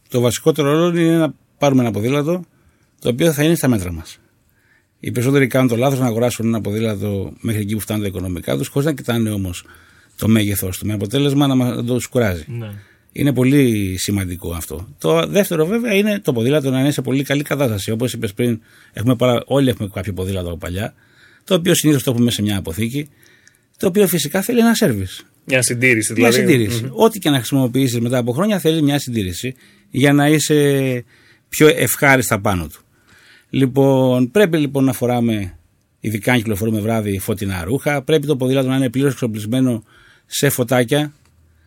Το 0.10 0.20
βασικότερο 0.20 0.72
ρόλο 0.72 1.00
είναι 1.00 1.18
να 1.18 1.34
πάρουμε 1.58 1.82
ένα 1.82 1.92
ποδήλατο 1.92 2.44
το 3.00 3.10
οποίο 3.10 3.32
θα 3.32 3.44
είναι 3.44 3.56
στα 3.56 3.68
μέτρα 3.68 3.92
μας. 3.92 4.20
Οι 5.00 5.12
περισσότεροι 5.12 5.48
κάνουν 5.48 5.68
το 5.70 5.76
λάθος 5.76 6.00
να 6.00 6.06
αγοράσουν 6.06 6.48
ένα 6.48 6.62
ποδήλατο 6.62 7.34
μέχρι 7.40 7.62
εκεί 7.62 7.74
που 7.74 7.80
φτάνουν 7.80 8.02
τα 8.04 8.08
οικονομικά 8.10 8.58
τους, 8.58 8.68
χωρίς 8.68 8.88
να 8.88 8.94
κοιτάνε 8.94 9.30
όμως 9.30 9.66
το 10.18 10.28
μέγεθό 10.28 10.70
του. 10.70 10.86
Με 10.86 10.94
αποτέλεσμα 10.94 11.48
να 11.48 11.56
μα- 11.56 11.76
να 11.76 11.84
το 11.84 12.00
κουράζει. 12.10 12.44
Ναι. 12.48 12.72
Είναι 13.20 13.34
πολύ 13.34 13.96
σημαντικό 13.98 14.54
αυτό. 14.54 14.88
Το 14.98 15.28
δεύτερο, 15.28 15.66
βέβαια, 15.66 15.94
είναι 15.94 16.20
το 16.20 16.34
ποδήλατο 16.34 16.70
να 16.70 16.80
είναι 16.80 16.92
σε 16.92 17.02
πολύ 17.02 17.24
καλή 17.24 17.44
κατάσταση. 17.44 17.92
Όπως 17.92 18.14
είπες 18.14 18.34
πριν, 18.34 18.62
έχουμε 18.94 19.16
πάρα, 19.16 19.44
όλοι 19.46 19.70
έχουμε 19.70 19.90
κάποιο 19.94 20.14
ποδήλατο 20.14 20.48
από 20.48 20.58
παλιά, 20.58 20.94
το 21.44 21.56
οποίο 21.56 21.74
συνήθως 21.74 22.04
το 22.04 22.12
έχουμε 22.12 22.32
σε 22.32 22.42
μια 22.42 22.58
αποθήκη, 22.58 23.10
το 23.78 23.88
οποίο 23.88 24.08
φυσικά 24.08 24.42
θέλει 24.42 24.60
ένα 24.60 24.76
σερβι. 24.76 25.08
Μια 25.46 25.62
συντήρηση 25.62 26.14
Μια 26.14 26.30
δηλαδή. 26.30 26.52
συντήρηση. 26.52 26.90
Ό,τι 26.92 27.20
και 27.20 27.30
να 27.30 27.36
χρησιμοποιήσεις 27.36 28.00
μετά 28.00 28.18
από 28.18 28.32
χρόνια 28.32 28.60
θέλει 28.60 28.82
μια 28.82 29.00
συντήρηση 29.00 29.56
για 29.90 30.14
να 30.14 30.28
είσαι 30.28 31.04
πιο 31.50 31.68
ευχάριστα 31.68 32.40
πάνω 32.40 32.68
του. 32.68 32.82
Λοιπόν, 33.50 34.32
πρέπει 34.32 34.58
λοιπόν 34.58 34.84
να 34.84 34.94
φοράμε, 34.94 35.58
ειδικά 36.00 36.32
αν 36.32 36.38
κυκλοφορούμε 36.38 36.80
βράδυ, 36.80 37.20
φωτεινά 37.20 37.64
ρούχα. 37.64 38.02
Πρέπει 38.02 38.28
το 38.28 38.36
ποδήλατο 38.36 38.68
να 38.68 38.76
είναι 38.76 38.90
πλήρως 38.90 39.12
εξοπλισμένο 39.12 39.84
σε 40.26 40.50
φωτάκια, 40.50 41.14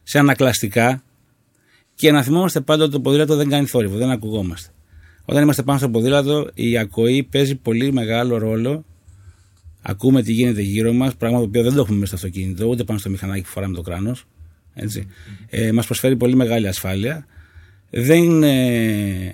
σε 0.03 0.19
ανακλαστικά 0.19 1.03
και 1.95 2.13
να 2.13 2.23
θυμόμαστε 2.23 2.61
πάντα 2.61 2.83
ότι 2.83 2.93
το 2.93 3.01
ποδήλατο 3.01 3.37
δεν 3.37 3.49
κάνει 3.49 3.67
θόρυβο, 3.67 3.97
δεν 3.97 4.11
ακουγόμαστε. 4.11 4.71
Όταν 5.25 5.43
είμαστε 5.43 5.63
πάνω 5.63 5.79
στο 5.79 5.91
ποδήλατο, 5.91 6.51
η 6.55 6.79
ακοή 6.79 7.23
παίζει 7.23 7.55
πολύ 7.55 7.93
μεγάλο 7.93 8.39
ρόλο. 8.39 8.85
Ακούμε 9.83 10.23
τι 10.23 10.33
γίνεται 10.33 10.63
γύρω 10.63 10.93
μας, 10.93 11.17
πράγμα 11.17 11.39
το 11.39 11.45
οποίο 11.45 11.63
δεν 11.63 11.75
το 11.75 11.81
έχουμε 11.81 11.99
μέσα 11.99 12.17
στο 12.17 12.27
αυτοκίνητο, 12.27 12.67
ούτε 12.67 12.85
πάνω 12.85 12.99
στο 12.99 13.11
μηχανάκι 13.11 13.43
που 13.43 13.49
φοράμε 13.49 13.75
το 13.75 13.83
κράνος. 13.83 14.25
Ε, 15.51 15.73
μας 15.73 15.87
προσφέρει 15.87 16.17
πολύ 16.17 16.35
μεγάλη 16.35 16.69
ασφάλεια. 16.69 17.27
Δεν 17.91 18.43
ε, 18.43 19.33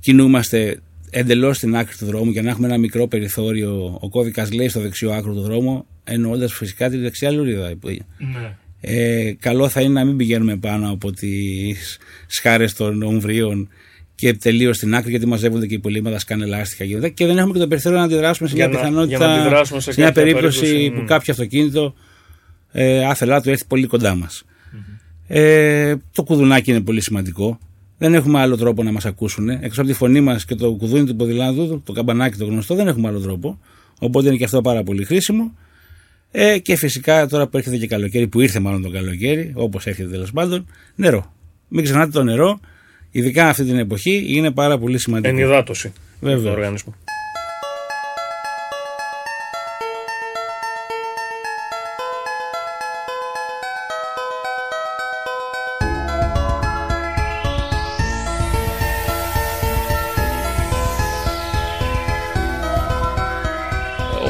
κινούμαστε 0.00 0.80
εντελώς 1.10 1.56
στην 1.56 1.76
άκρη 1.76 1.96
του 1.96 2.04
δρόμου 2.04 2.30
για 2.30 2.42
να 2.42 2.50
έχουμε 2.50 2.66
ένα 2.66 2.78
μικρό 2.78 3.06
περιθώριο. 3.06 3.98
Ο 4.00 4.08
κώδικας 4.08 4.52
λέει 4.52 4.68
στο 4.68 4.80
δεξιό 4.80 5.12
άκρο 5.12 5.34
του 5.34 5.40
δρόμου, 5.40 5.86
εννοώντας 6.04 6.52
φυσικά 6.52 6.90
τη 6.90 6.96
δεξιά 6.96 7.30
λουρίδα. 7.30 7.74
Ναι. 8.18 8.56
Ε, 8.80 9.32
καλό 9.40 9.68
θα 9.68 9.80
είναι 9.80 9.92
να 9.92 10.04
μην 10.04 10.16
πηγαίνουμε 10.16 10.56
πάνω 10.56 10.90
από 10.90 11.12
τις 11.12 11.98
σχάρες 12.26 12.74
των 12.74 13.02
ομβρίων 13.02 13.68
και 14.14 14.32
τελείως 14.34 14.76
στην 14.76 14.94
άκρη, 14.94 15.10
γιατί 15.10 15.26
μαζεύονται 15.26 15.66
και 15.66 15.74
υπολείμματα, 15.74 16.18
σκάνε 16.18 16.46
λάστιχα 16.46 16.84
γίνονται 16.84 17.08
και 17.08 17.26
δεν 17.26 17.38
έχουμε 17.38 17.52
και 17.52 17.58
το 17.58 17.68
περιθώριο 17.68 17.98
να 17.98 18.04
αντιδράσουμε 18.04 18.48
σε 18.48 18.54
Για 18.54 18.68
μια 18.68 18.76
να- 18.78 18.84
πιθανότητα. 18.84 19.16
για 19.16 19.26
να 19.26 19.32
αντιδράσουμε 19.34 19.80
σε 19.80 19.92
μια 19.96 20.06
κάποια 20.06 20.22
περίπτωση 20.22 20.60
περίπτωση, 20.60 20.90
που 20.90 21.00
μμ. 21.00 21.04
κάποιο 21.04 21.32
αυτοκίνητο 21.32 21.94
ε, 22.72 23.04
άθελά 23.04 23.40
του 23.40 23.50
έρθει 23.50 23.64
πολύ 23.66 23.86
κοντά 23.86 24.14
μας. 24.14 24.44
Ε, 25.26 25.94
το 26.12 26.22
κουδουνάκι 26.22 26.70
είναι 26.70 26.80
πολύ 26.80 27.00
σημαντικό. 27.02 27.58
Δεν 27.98 28.14
έχουμε 28.14 28.38
άλλο 28.40 28.56
τρόπο 28.56 28.82
να 28.82 28.92
μας 28.92 29.04
ακούσουν. 29.06 29.48
Εκτός 29.48 29.78
από 29.78 29.86
τη 29.86 29.92
φωνή 29.92 30.20
μας 30.20 30.44
και 30.44 30.54
το 30.54 30.72
κουδούνι 30.72 31.04
του 31.06 31.16
ποδηλάτου, 31.16 31.82
το 31.84 31.92
καμπανάκι 31.92 32.38
το 32.38 32.44
γνωστό, 32.44 32.74
δεν 32.74 32.88
έχουμε 32.88 33.08
άλλο 33.08 33.20
τρόπο. 33.20 33.58
Οπότε 33.98 34.28
είναι 34.28 34.36
και 34.36 34.44
αυτό 34.44 34.60
πάρα 34.60 34.82
πολύ 34.82 35.04
χρήσιμο. 35.04 35.54
Ε, 36.30 36.58
και 36.58 36.76
φυσικά 36.76 37.26
τώρα 37.26 37.46
που 37.46 37.56
έρχεται 37.56 37.76
και 37.76 37.86
καλοκαίρι, 37.86 38.26
που 38.26 38.40
ήρθε 38.40 38.60
μάλλον 38.60 38.82
το 38.82 38.90
καλοκαίρι, 38.90 39.52
όπως 39.54 39.86
έρχεται 39.86 40.08
τέλος 40.08 40.32
πάντων, 40.32 40.66
νερό. 40.94 41.32
Μην 41.68 41.84
ξεχνάτε 41.84 42.10
το 42.10 42.22
νερό, 42.22 42.60
ειδικά 43.10 43.48
αυτή 43.48 43.64
την 43.64 43.78
εποχή, 43.78 44.24
είναι 44.28 44.50
πάρα 44.50 44.78
πολύ 44.78 44.98
σημαντικό. 44.98 45.34
Ενυδάτωση 45.34 45.92
Βέβαια. 46.20 46.42
του 46.44 46.50
οργανισμού. 46.50 46.94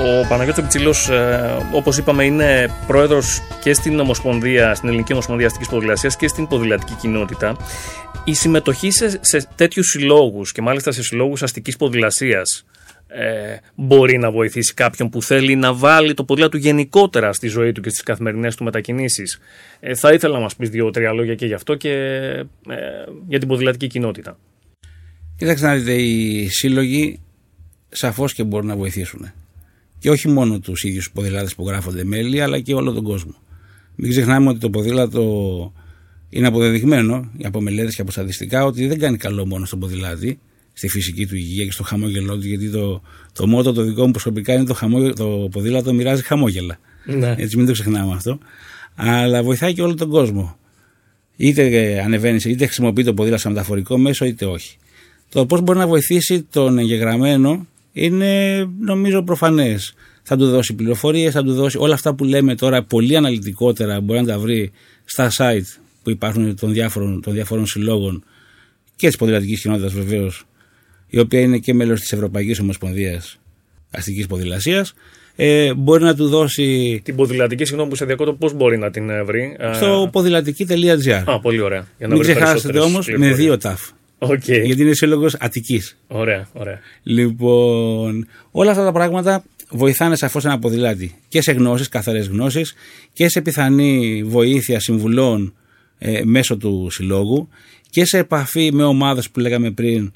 Ο 0.09 0.27
Παναγιώτης 0.29 0.63
Πιτσιλός, 0.63 1.09
ε, 1.09 1.67
όπως 1.73 1.99
είπαμε, 1.99 2.25
είναι 2.25 2.71
πρόεδρος 2.87 3.41
και 3.63 3.73
στην 3.75 4.01
Ομοσπονδία, 4.01 4.75
στην 4.75 4.89
Ελληνική 4.89 5.13
Ομοσπονδία 5.13 5.47
Αστικής 5.47 5.69
Ποδηλασίας 5.69 6.17
και 6.17 6.29
στην 6.29 6.47
ποδηλατική 6.47 6.95
κοινότητα. 7.01 7.57
Η 8.25 8.35
συμμετοχή 8.35 8.91
σε, 8.91 9.19
σε 9.21 9.49
τέτοιους 9.55 9.87
συλλόγους 9.87 10.53
και 10.53 10.63
μάλιστα 10.63 10.93
σε 10.93 11.03
συλλόγους 11.03 11.43
αστικής 11.43 11.77
ποδηλασίας 11.77 12.65
ε, 13.07 13.57
μπορεί 13.75 14.19
να 14.19 14.31
βοηθήσει 14.31 14.75
κάποιον 14.75 15.09
που 15.09 15.23
θέλει 15.23 15.57
να 15.57 15.75
βάλει 15.75 16.15
το 16.15 16.25
ποδήλατο 16.25 16.57
του 16.57 16.65
γενικότερα 16.65 17.33
στη 17.33 17.47
ζωή 17.47 17.73
του 17.73 17.81
και 17.81 17.89
στις 17.89 18.03
καθημερινές 18.03 18.57
του 18.57 18.65
μετακινήσεις. 18.65 19.39
Ε, 19.81 19.95
θα 19.95 20.13
ήθελα 20.13 20.35
να 20.35 20.41
μας 20.41 20.57
πεις 20.57 20.69
δύο-τρία 20.71 21.13
λόγια 21.13 21.35
και 21.35 21.47
γι' 21.47 21.55
αυτό 21.55 21.75
και 21.75 21.91
ε, 21.91 22.47
για 23.29 23.39
την 23.39 23.49
ποδηλατική 23.49 23.87
κοινότητα. 23.87 24.39
Κοιτάξτε 25.37 25.67
να 25.67 25.75
δείτε, 25.75 25.93
οι 25.93 26.49
σύλλογοι 26.49 27.21
σαφώς 27.89 28.35
και 28.35 28.45
μπορούν 28.45 28.67
να 28.67 28.77
βοηθήσουν. 28.77 29.33
Και 29.99 30.11
όχι 30.11 30.29
μόνο 30.29 30.59
τους 30.59 30.83
ίδιους 30.83 31.11
ποδηλάτες 31.11 31.55
που 31.55 31.67
γράφονται 31.67 32.05
μέλη, 32.05 32.41
αλλά 32.41 32.61
και 32.61 32.75
όλο 32.75 32.93
τον 32.93 33.03
κόσμο. 33.03 33.35
Μην 33.95 34.11
ξεχνάμε 34.11 34.49
ότι 34.49 34.59
το 34.59 34.71
ποδήλατο 34.71 35.73
είναι 36.29 36.47
αποδεδειγμένο 36.47 37.31
από 37.45 37.61
μελέτες 37.61 37.95
και 37.95 38.01
από 38.01 38.11
στατιστικά 38.11 38.65
ότι 38.65 38.87
δεν 38.87 38.99
κάνει 38.99 39.17
καλό 39.17 39.47
μόνο 39.47 39.65
στον 39.65 39.79
ποδηλάτη, 39.79 40.39
στη 40.73 40.89
φυσική 40.89 41.27
του 41.27 41.37
υγεία 41.37 41.65
και 41.65 41.73
στο 41.73 41.83
χαμόγελό 41.83 42.39
του, 42.39 42.47
γιατί 42.47 42.71
το, 42.71 43.03
το 43.33 43.47
μότο 43.47 43.73
το 43.73 43.83
δικό 43.83 44.05
μου 44.05 44.11
προσωπικά 44.11 44.55
είναι 44.55 44.65
το, 44.65 44.75
χαμόγε, 44.75 45.13
το 45.13 45.49
ποδήλατο 45.51 45.93
μοιράζει 45.93 46.23
χαμόγελα. 46.23 46.79
Ναι. 47.05 47.35
Έτσι 47.39 47.57
μην 47.57 47.67
το 47.67 47.73
ξεχνάμε 47.73 48.13
αυτό. 48.13 48.39
Αλλά 48.95 49.43
βοηθάει 49.43 49.75
και 49.75 49.83
όλο 49.83 49.95
τον 49.95 50.09
κόσμο. 50.09 50.59
Είτε 51.37 52.01
ανεβαίνεις, 52.05 52.45
είτε 52.45 52.65
χρησιμοποιείς 52.65 53.07
το 53.07 53.15
ποδήλατο 53.15 53.41
σαν 53.41 53.53
μεταφορικό 53.53 53.99
μέσο, 53.99 54.25
είτε 54.25 54.45
όχι. 54.45 54.77
Το 55.29 55.47
πώς 55.47 55.61
μπορεί 55.61 55.79
να 55.79 55.87
βοηθήσει 55.87 56.43
τον 56.43 56.79
εγγεγραμμένο 56.79 57.67
είναι 57.93 58.65
νομίζω 58.81 59.23
προφανές. 59.23 59.95
Θα 60.23 60.37
του 60.37 60.51
δώσει 60.51 60.75
πληροφορίες, 60.75 61.33
θα 61.33 61.43
του 61.43 61.55
δώσει 61.55 61.79
όλα 61.79 61.95
αυτά 61.95 62.15
που 62.15 62.25
λέμε 62.25 62.55
τώρα 62.55 62.83
πολύ 62.83 63.17
αναλυτικότερα. 63.17 64.01
Μπορεί 64.01 64.21
να 64.21 64.27
τα 64.27 64.39
βρει 64.39 64.71
στα 65.05 65.31
site 65.39 65.81
που 66.03 66.11
υπάρχουν 66.11 66.57
των 66.57 66.73
διάφορων, 66.73 67.23
των 67.23 67.33
διάφορων 67.33 67.67
συλλόγων 67.67 68.25
και 68.97 69.07
της 69.07 69.17
ποδηλατικής 69.17 69.61
κοινότητας 69.61 69.93
βεβαίως, 69.93 70.45
η 71.07 71.19
οποία 71.19 71.41
είναι 71.41 71.59
και 71.59 71.75
μέλος 71.75 72.01
της 72.01 72.13
Ευρωπαϊκής 72.13 72.61
Ομοσπονδίας 72.61 73.39
Αστικής 73.91 74.27
Ποδηλασίας. 74.27 74.95
Ε, 75.37 75.75
μπορεί 75.75 76.03
να 76.05 76.15
του 76.15 76.29
δώσει 76.29 77.01
Την 77.05 77.17
ποδηλατική, 77.17 77.65
συγγνώμη 77.65 77.91
που 77.91 77.97
σε 77.97 78.05
διακόπτω, 78.05 78.33
πώς 78.33 78.53
μπορεί 78.53 78.79
να 78.79 78.91
την 78.91 79.11
ε, 79.11 79.23
βρει. 79.23 79.57
Ε, 79.59 79.73
στο 79.73 80.09
ποδηλατική.gr. 80.13 81.23
Α, 81.25 81.41
πολύ 81.41 81.61
ωραία. 81.61 81.87
Για 81.99 82.07
να 82.07 82.15
Μην 82.15 82.23
βρει 82.23 82.33
ξεχάσετε 82.33 82.73
περισσότερες 82.73 82.83
όμως 82.83 83.07
με 83.07 83.13
πληροφορίες. 83.13 83.37
δύο 83.39 83.57
ταφ. 83.59 83.91
Οκ. 84.19 84.49
Γιατί 84.49 84.83
είναι 84.83 84.95
σύλλογος 84.95 85.35
Αττικής. 85.35 85.99
Ωραία, 86.07 86.49
ωραία. 86.53 86.79
Λοιπόν, 87.03 88.27
όλα 88.51 88.71
αυτά 88.71 88.85
τα 88.85 88.93
πράγματα 88.93 89.45
βοηθάνε 89.71 90.17
σαφώς 90.17 90.45
ένα 90.45 90.59
ποδηλάτη 90.59 91.19
και 91.29 91.43
σε 91.43 91.53
γνώσεις, 91.53 91.89
καθαρές 91.89 92.27
γνώσεις 92.27 92.75
και 93.13 93.29
σε 93.29 93.41
πιθανή 93.41 94.23
βοήθεια 94.27 94.81
συμβουλών 94.81 95.55
ε, 95.99 96.21
μέσω 96.25 96.57
του 96.57 96.89
συλλόγου 96.91 97.49
και 97.91 98.05
σε 98.05 98.19
επαφή 98.19 98.73
με 98.73 98.85
ομάδες 98.85 99.31
που 99.31 99.41
λέγαμε 99.41 99.71
πριν. 99.71 100.13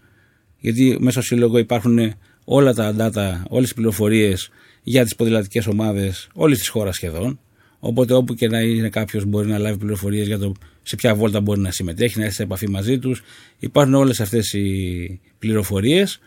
Γιατί 0.58 0.96
μέσα 1.00 1.10
στο 1.10 1.34
σύλλογο 1.34 1.58
υπάρχουν 1.58 2.14
όλα 2.44 2.74
τα 2.74 2.94
data, 2.98 3.42
όλες 3.48 3.64
τις 3.64 3.74
πληροφορίες 3.74 4.50
για 4.82 5.02
τις 5.02 5.14
ποδηλατικές 5.14 5.66
ομάδες 5.66 6.28
όλης 6.34 6.58
της 6.58 6.68
χώρας 6.68 6.94
σχεδόν. 6.94 7.40
Οπότε 7.78 8.14
όπου 8.14 8.34
και 8.34 8.48
να 8.48 8.60
είναι 8.60 8.88
κάποιος 8.88 9.24
μπορεί 9.24 9.48
να 9.48 9.58
λάβει 9.58 9.78
πληροφορίες 9.78 10.26
για 10.26 10.38
το 10.38 10.52
σε 10.82 10.96
ποια 10.96 11.14
βόλτα 11.14 11.40
μπορεί 11.40 11.60
να 11.60 11.70
συμμετέχει, 11.70 12.18
να 12.18 12.24
έρθει 12.24 12.36
σε 12.36 12.42
επαφή 12.42 12.68
μαζί 12.68 12.98
τους. 12.98 13.22
Υπάρχουν 13.58 13.94
όλες 13.94 14.20
αυτές 14.20 14.52
οι 14.52 15.20
πληροφορίες. 15.38 16.20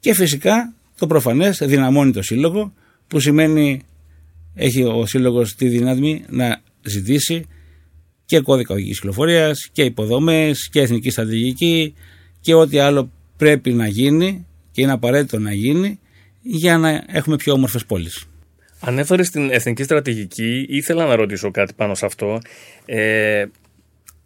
Και 0.00 0.14
φυσικά 0.14 0.74
το 0.98 1.06
προφανές 1.06 1.58
δυναμώνει 1.64 2.12
το 2.12 2.22
σύλλογο, 2.22 2.72
που 3.06 3.20
σημαίνει 3.20 3.82
έχει 4.54 4.82
ο 4.82 5.06
σύλλογος 5.06 5.54
τη 5.54 5.68
δύναμη 5.68 6.24
να 6.28 6.62
ζητήσει 6.82 7.46
και 8.24 8.40
κώδικα 8.40 8.74
οδική 8.74 8.90
κυκλοφορίας 8.90 9.68
και 9.72 9.82
υποδομές 9.82 10.68
και 10.68 10.80
εθνική 10.80 11.10
στρατηγική 11.10 11.94
και 12.40 12.54
ό,τι 12.54 12.78
άλλο 12.78 13.10
πρέπει 13.36 13.72
να 13.72 13.86
γίνει 13.86 14.46
και 14.70 14.82
είναι 14.82 14.92
απαραίτητο 14.92 15.38
να 15.38 15.52
γίνει 15.52 15.98
για 16.42 16.78
να 16.78 17.04
έχουμε 17.06 17.36
πιο 17.36 17.52
όμορφες 17.52 17.84
πόλεις. 17.84 18.26
Ανέφερε 18.80 19.22
στην 19.22 19.50
εθνική 19.50 19.82
στρατηγική, 19.82 20.66
ήθελα 20.68 21.06
να 21.06 21.16
ρωτήσω 21.16 21.50
κάτι 21.50 21.72
πάνω 21.76 21.94
σε 21.94 22.06
αυτό. 22.06 22.40
Ε, 22.86 23.44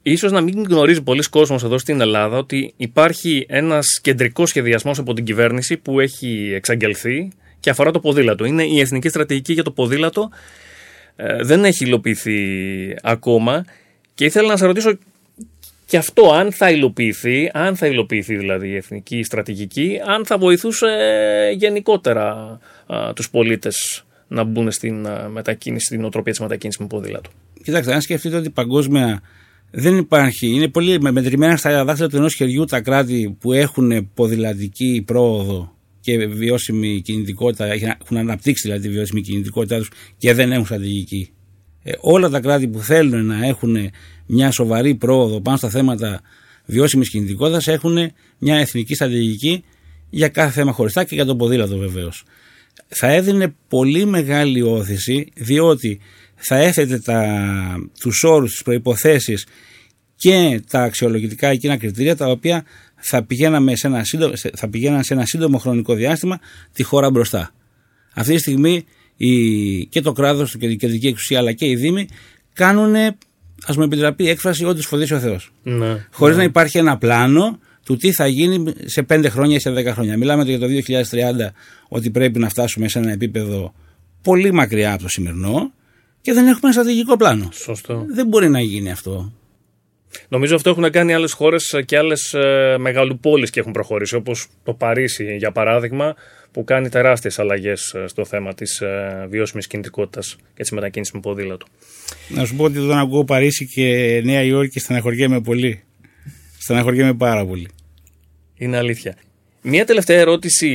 ίσως 0.02 0.32
να 0.32 0.40
μην 0.40 0.64
γνωρίζει 0.68 1.02
πολλοί 1.02 1.22
κόσμος 1.22 1.64
εδώ 1.64 1.78
στην 1.78 2.00
Ελλάδα 2.00 2.36
ότι 2.36 2.72
υπάρχει 2.76 3.46
ένας 3.48 4.00
κεντρικός 4.02 4.48
σχεδιασμός 4.48 4.98
από 4.98 5.12
την 5.12 5.24
κυβέρνηση 5.24 5.76
που 5.76 6.00
έχει 6.00 6.52
εξαγγελθεί 6.54 7.32
και 7.60 7.70
αφορά 7.70 7.90
το 7.90 8.00
ποδήλατο. 8.00 8.44
Είναι 8.44 8.64
η 8.64 8.80
εθνική 8.80 9.08
στρατηγική 9.08 9.52
για 9.52 9.62
το 9.62 9.70
ποδήλατο. 9.70 10.30
Ε, 11.16 11.42
δεν 11.42 11.64
έχει 11.64 11.84
υλοποιηθεί 11.84 12.38
ακόμα 13.02 13.64
και 14.14 14.24
ήθελα 14.24 14.48
να 14.48 14.56
σε 14.56 14.66
ρωτήσω 14.66 14.98
και 15.86 15.96
αυτό 15.96 16.32
αν 16.32 16.52
θα 16.52 16.70
υλοποιηθεί, 16.70 17.50
αν 17.52 17.76
θα 17.76 17.86
υλοποιηθεί 17.86 18.36
δηλαδή 18.36 18.68
η 18.68 18.76
εθνική 18.76 19.22
στρατηγική, 19.22 20.00
αν 20.06 20.26
θα 20.26 20.38
βοηθούσε 20.38 20.86
ε, 20.86 21.50
γενικότερα 21.50 22.58
α, 22.86 23.12
τους 23.12 23.30
πολίτες 23.30 24.04
να 24.32 24.44
μπουν 24.44 24.70
στην 24.70 25.06
α, 25.06 25.28
μετακίνηση, 25.28 25.84
στην 25.84 26.04
οτροπία 26.04 26.32
της 26.32 26.40
μετακίνησης 26.40 26.80
με 26.80 26.86
ποδήλατο. 26.86 27.30
Κοιτάξτε, 27.62 27.94
αν 27.94 28.00
σκεφτείτε 28.00 28.36
ότι 28.36 28.50
παγκόσμια 28.50 29.22
δεν 29.70 29.96
υπάρχει, 29.96 30.46
είναι 30.46 30.68
πολύ 30.68 31.00
με- 31.00 31.10
μετρημένα 31.10 31.56
στα 31.56 31.84
δάχτυλα 31.84 32.08
του 32.08 32.16
ενός 32.16 32.34
χεριού 32.34 32.64
τα 32.64 32.80
κράτη 32.80 33.36
που 33.40 33.52
έχουν 33.52 34.10
ποδηλατική 34.14 35.02
πρόοδο 35.06 35.76
και 36.00 36.26
βιώσιμη 36.26 37.00
κινητικότητα, 37.00 37.66
έχουν 37.66 38.16
αναπτύξει 38.16 38.68
δηλαδή 38.68 38.88
τη 38.88 38.94
βιώσιμη 38.94 39.20
κινητικότητά 39.20 39.78
τους 39.78 39.90
και 40.16 40.34
δεν 40.34 40.52
έχουν 40.52 40.64
στρατηγική. 40.64 41.30
Ε, 41.82 41.92
όλα 42.00 42.28
τα 42.28 42.40
κράτη 42.40 42.68
που 42.68 42.78
θέλουν 42.78 43.26
να 43.26 43.46
έχουν 43.46 43.76
μια 44.26 44.50
σοβαρή 44.50 44.94
πρόοδο 44.94 45.40
πάνω 45.40 45.56
στα 45.56 45.68
θέματα 45.68 46.20
βιώσιμης 46.66 47.10
κινητικότητας 47.10 47.66
έχουν 47.66 48.12
μια 48.38 48.56
εθνική 48.56 48.94
στρατηγική 48.94 49.64
για 50.10 50.28
κάθε 50.28 50.50
θέμα 50.50 50.72
χωριστά 50.72 51.04
και 51.04 51.14
για 51.14 51.24
το 51.24 51.36
ποδήλατο 51.36 51.78
βεβαίως. 51.78 52.24
Θα 52.94 53.06
έδινε 53.06 53.54
πολύ 53.68 54.04
μεγάλη 54.04 54.62
όθηση 54.62 55.28
διότι 55.34 56.00
θα 56.34 56.56
έθετε 56.56 56.98
τα, 56.98 57.44
τους 58.00 58.22
όρους, 58.22 58.50
τις 58.50 58.62
προϋποθέσεις 58.62 59.46
και 60.16 60.62
τα 60.70 60.82
αξιολογητικά 60.82 61.48
εκείνα 61.48 61.76
κριτήρια 61.76 62.16
τα 62.16 62.26
οποία 62.26 62.64
θα, 62.96 63.24
πηγαίναμε 63.24 63.76
σε 63.76 63.86
ένα 63.86 64.04
σύντομο, 64.04 64.32
θα 64.54 64.68
πηγαίναν 64.68 65.02
σε 65.02 65.14
ένα 65.14 65.26
σύντομο 65.26 65.58
χρονικό 65.58 65.94
διάστημα 65.94 66.40
τη 66.72 66.82
χώρα 66.82 67.10
μπροστά. 67.10 67.50
Αυτή 68.14 68.34
τη 68.34 68.38
στιγμή 68.38 68.84
η, 69.16 69.86
και 69.86 70.00
το 70.00 70.12
κράτος 70.12 70.56
και 70.56 70.66
η 70.66 70.76
κεντρική 70.76 71.06
εξουσία 71.06 71.38
αλλά 71.38 71.52
και 71.52 71.66
οι 71.66 71.76
Δήμοι 71.76 72.08
κάνουν, 72.52 72.94
ας 73.66 73.76
μου 73.76 73.82
επιτραπεί 73.82 74.28
έκφραση, 74.28 74.64
ό,τι 74.64 74.82
σφοδίσει 74.82 75.14
ο 75.14 75.18
Θεός. 75.18 75.52
Ναι, 75.62 76.06
Χωρίς 76.12 76.36
ναι. 76.36 76.42
να 76.42 76.48
υπάρχει 76.48 76.78
ένα 76.78 76.98
πλάνο 76.98 77.58
του 77.84 77.96
τι 77.96 78.12
θα 78.12 78.26
γίνει 78.26 78.72
σε 78.84 79.06
5 79.12 79.26
χρόνια 79.28 79.56
ή 79.56 79.58
σε 79.58 79.70
10 79.70 79.86
χρόνια. 79.86 80.16
Μιλάμε 80.16 80.44
για 80.44 80.58
το 80.58 80.66
2030 80.66 81.52
ότι 81.88 82.10
πρέπει 82.10 82.38
να 82.38 82.48
φτάσουμε 82.48 82.88
σε 82.88 82.98
ένα 82.98 83.12
επίπεδο 83.12 83.74
πολύ 84.22 84.52
μακριά 84.52 84.92
από 84.92 85.02
το 85.02 85.08
σημερινό 85.08 85.72
και 86.20 86.32
δεν 86.32 86.46
έχουμε 86.46 86.60
ένα 86.62 86.72
στρατηγικό 86.72 87.16
πλάνο. 87.16 87.48
Σωστό. 87.52 88.06
Δεν 88.14 88.26
μπορεί 88.26 88.48
να 88.48 88.60
γίνει 88.60 88.90
αυτό. 88.90 89.32
Νομίζω 90.28 90.54
αυτό 90.54 90.70
έχουν 90.70 90.90
κάνει 90.90 91.14
άλλες 91.14 91.32
χώρες 91.32 91.82
και 91.84 91.98
άλλες 91.98 92.34
ε, 92.34 92.76
μεγαλοπόλεις 92.78 93.50
και 93.50 93.60
έχουν 93.60 93.72
προχωρήσει, 93.72 94.14
όπως 94.14 94.46
το 94.64 94.74
Παρίσι 94.74 95.36
για 95.36 95.52
παράδειγμα, 95.52 96.14
που 96.50 96.64
κάνει 96.64 96.88
τεράστιες 96.88 97.38
αλλαγές 97.38 97.94
στο 98.06 98.24
θέμα 98.24 98.54
της 98.54 98.80
ε, 98.80 99.26
βιώσιμης 99.30 99.66
κινητικότητας 99.66 100.36
και 100.54 100.62
της 100.62 100.70
μετακίνησης 100.70 101.14
με 101.14 101.20
ποδήλατο. 101.20 101.66
Να 102.28 102.44
σου 102.44 102.56
πω 102.56 102.64
ότι 102.64 102.78
όταν 102.78 102.98
ακούω 102.98 103.24
Παρίσι 103.24 103.66
και 103.66 104.20
Νέα 104.24 104.42
Υόρκη 104.42 104.78
στεναχωριέμαι 104.78 105.40
πολύ. 105.40 105.82
Στεναχωριέμαι 106.62 107.14
πάρα 107.14 107.46
πολύ. 107.46 107.68
Είναι 108.54 108.76
αλήθεια. 108.76 109.16
Μία 109.62 109.84
τελευταία 109.84 110.18
ερώτηση 110.18 110.68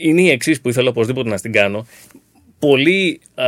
είναι 0.00 0.20
η 0.20 0.30
εξής 0.30 0.60
που 0.60 0.68
ήθελα 0.68 0.88
οπωσδήποτε 0.88 1.28
να 1.28 1.38
την 1.38 1.52
κάνω. 1.52 1.86
Πολλοί 2.58 3.20
α, 3.34 3.46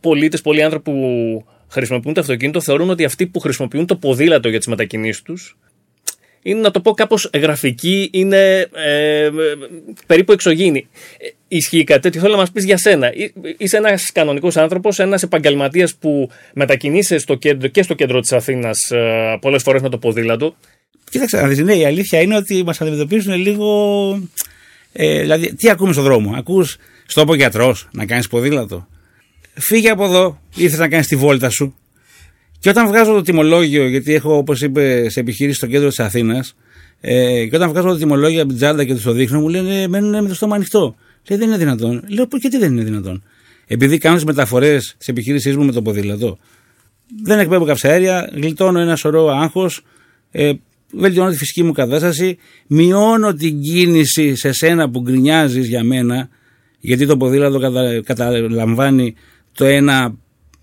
πολίτες, 0.00 0.40
πολλοί 0.40 0.62
άνθρωποι 0.62 0.90
που 0.90 1.44
χρησιμοποιούν 1.68 2.14
το 2.14 2.20
αυτοκίνητο 2.20 2.60
θεωρούν 2.60 2.90
ότι 2.90 3.04
αυτοί 3.04 3.26
που 3.26 3.40
χρησιμοποιούν 3.40 3.86
το 3.86 3.96
ποδήλατο 3.96 4.48
για 4.48 4.58
τις 4.58 4.66
μετακινήσεις 4.66 5.22
τους 5.22 5.56
είναι 6.42 6.60
να 6.60 6.70
το 6.70 6.80
πω 6.80 6.92
κάπως 6.92 7.30
γραφική, 7.34 8.10
είναι 8.12 8.68
ε, 8.74 9.24
ε, 9.24 9.30
περίπου 10.06 10.32
εξωγήινη. 10.32 10.88
Ε, 11.48 11.56
ισχύει 11.56 11.84
κάτι 11.84 12.00
τέτοιο, 12.00 12.20
θέλω 12.20 12.32
να 12.32 12.38
μας 12.38 12.50
πεις 12.50 12.64
για 12.64 12.76
σένα. 12.76 13.06
Ε, 13.06 13.32
Είσαι 13.56 13.76
ένας 13.76 14.12
κανονικός 14.12 14.56
άνθρωπος, 14.56 14.98
ένας 14.98 15.22
επαγγελματίας 15.22 15.94
που 15.94 16.30
μετακινείσαι 16.54 17.18
στο 17.18 17.34
κέντρο, 17.34 17.68
και 17.68 17.82
στο 17.82 17.94
κέντρο 17.94 18.20
της 18.20 18.32
Αθήνας 18.32 18.90
ε, 18.90 19.38
πολλές 19.40 19.62
φορές 19.62 19.82
με 19.82 19.88
το 19.88 19.98
ποδήλατο; 19.98 20.54
Κοίταξε, 21.10 21.40
να 21.40 21.48
δεις, 21.48 21.58
ναι, 21.58 21.74
η 21.74 21.84
αλήθεια 21.84 22.20
είναι 22.20 22.36
ότι 22.36 22.62
μας 22.62 22.80
αντιμετωπίζουν 22.80 23.34
λίγο. 23.34 23.68
Ε, 24.92 25.20
δηλαδή, 25.20 25.54
τι 25.54 25.70
ακούμε 25.70 25.92
στον 25.92 26.04
δρόμο; 26.04 26.34
Ακούς 26.36 26.76
στο 27.06 27.24
πω 27.24 27.34
γιατρός 27.34 27.88
να 27.92 28.06
κάνεις 28.06 28.28
ποδήλατο. 28.28 28.86
Φύγε 29.54 29.90
από 29.90 30.04
εδώ, 30.04 30.40
ήρθε 30.54 30.76
να 30.76 30.88
κάνεις 30.88 31.06
τη 31.06 31.16
βόλτα 31.16 31.50
σου. 31.50 31.74
Και 32.60 32.68
όταν 32.68 32.86
βγάζω 32.86 33.12
το 33.12 33.22
τιμολόγιο, 33.22 33.88
γιατί 33.88 34.14
έχω, 34.14 34.36
όπως 34.36 34.62
είπε, 34.62 35.08
σε 35.08 35.20
επιχείρηση 35.20 35.56
στο 35.56 35.66
κέντρο 35.66 35.88
της 35.88 36.00
Αθήνας, 36.00 36.56
ε, 37.00 37.46
και 37.46 37.56
όταν 37.56 37.68
βγάζω 37.68 37.88
το 37.88 37.96
τιμολόγιο 37.96 38.40
από 38.40 38.48
την 38.48 38.58
τσάντα 38.58 38.84
και 38.84 38.94
του 38.94 39.02
το 39.02 39.12
δείχνω, 39.12 39.40
μου 39.40 39.48
λένε 39.48 39.88
μένουν 39.88 40.22
με 40.22 40.28
το 40.28 40.34
στόμα 40.34 40.54
ανοιχτό. 40.54 40.96
Λέει 41.28 41.38
δεν 41.38 41.48
είναι 41.48 41.56
δυνατόν. 41.56 42.04
Λέω 42.08 42.26
πω 42.26 42.36
γιατί 42.36 42.58
δεν 42.58 42.72
είναι 42.72 42.82
δυνατόν; 42.82 43.22
Επειδή 43.66 43.98
κάνω 43.98 44.18
τι 44.18 44.24
μεταφορές 44.24 44.94
τη 44.98 45.06
επιχείρησή 45.08 45.56
μου 45.56 45.64
με 45.64 45.72
το 45.72 45.82
ποδήλατο, 45.82 46.38
δεν 47.22 47.38
εκπέμπω 47.38 47.64
καυσαέρια, 47.64 48.30
γλιτώνω 48.34 48.78
ένα 48.80 48.96
σωρό 48.96 49.28
άγχος, 49.28 49.84
ε, 50.30 50.52
βελτιώνω 50.92 51.30
τη 51.30 51.36
φυσική 51.36 51.62
μου 51.62 51.72
κατάσταση, 51.72 52.38
μειώνω 52.66 53.34
την 53.34 53.60
κίνηση 53.60 54.36
σε 54.36 54.52
σένα 54.52 54.90
που 54.90 55.00
γκρινιάζεις 55.00 55.66
για 55.68 55.84
μένα, 55.84 56.28
γιατί 56.80 57.06
το 57.06 57.16
ποδήλατο 57.16 57.58
κατα, 57.58 58.00
καταλαμβάνει 58.04 59.14
το 59.52 59.64
ένα 59.64 60.14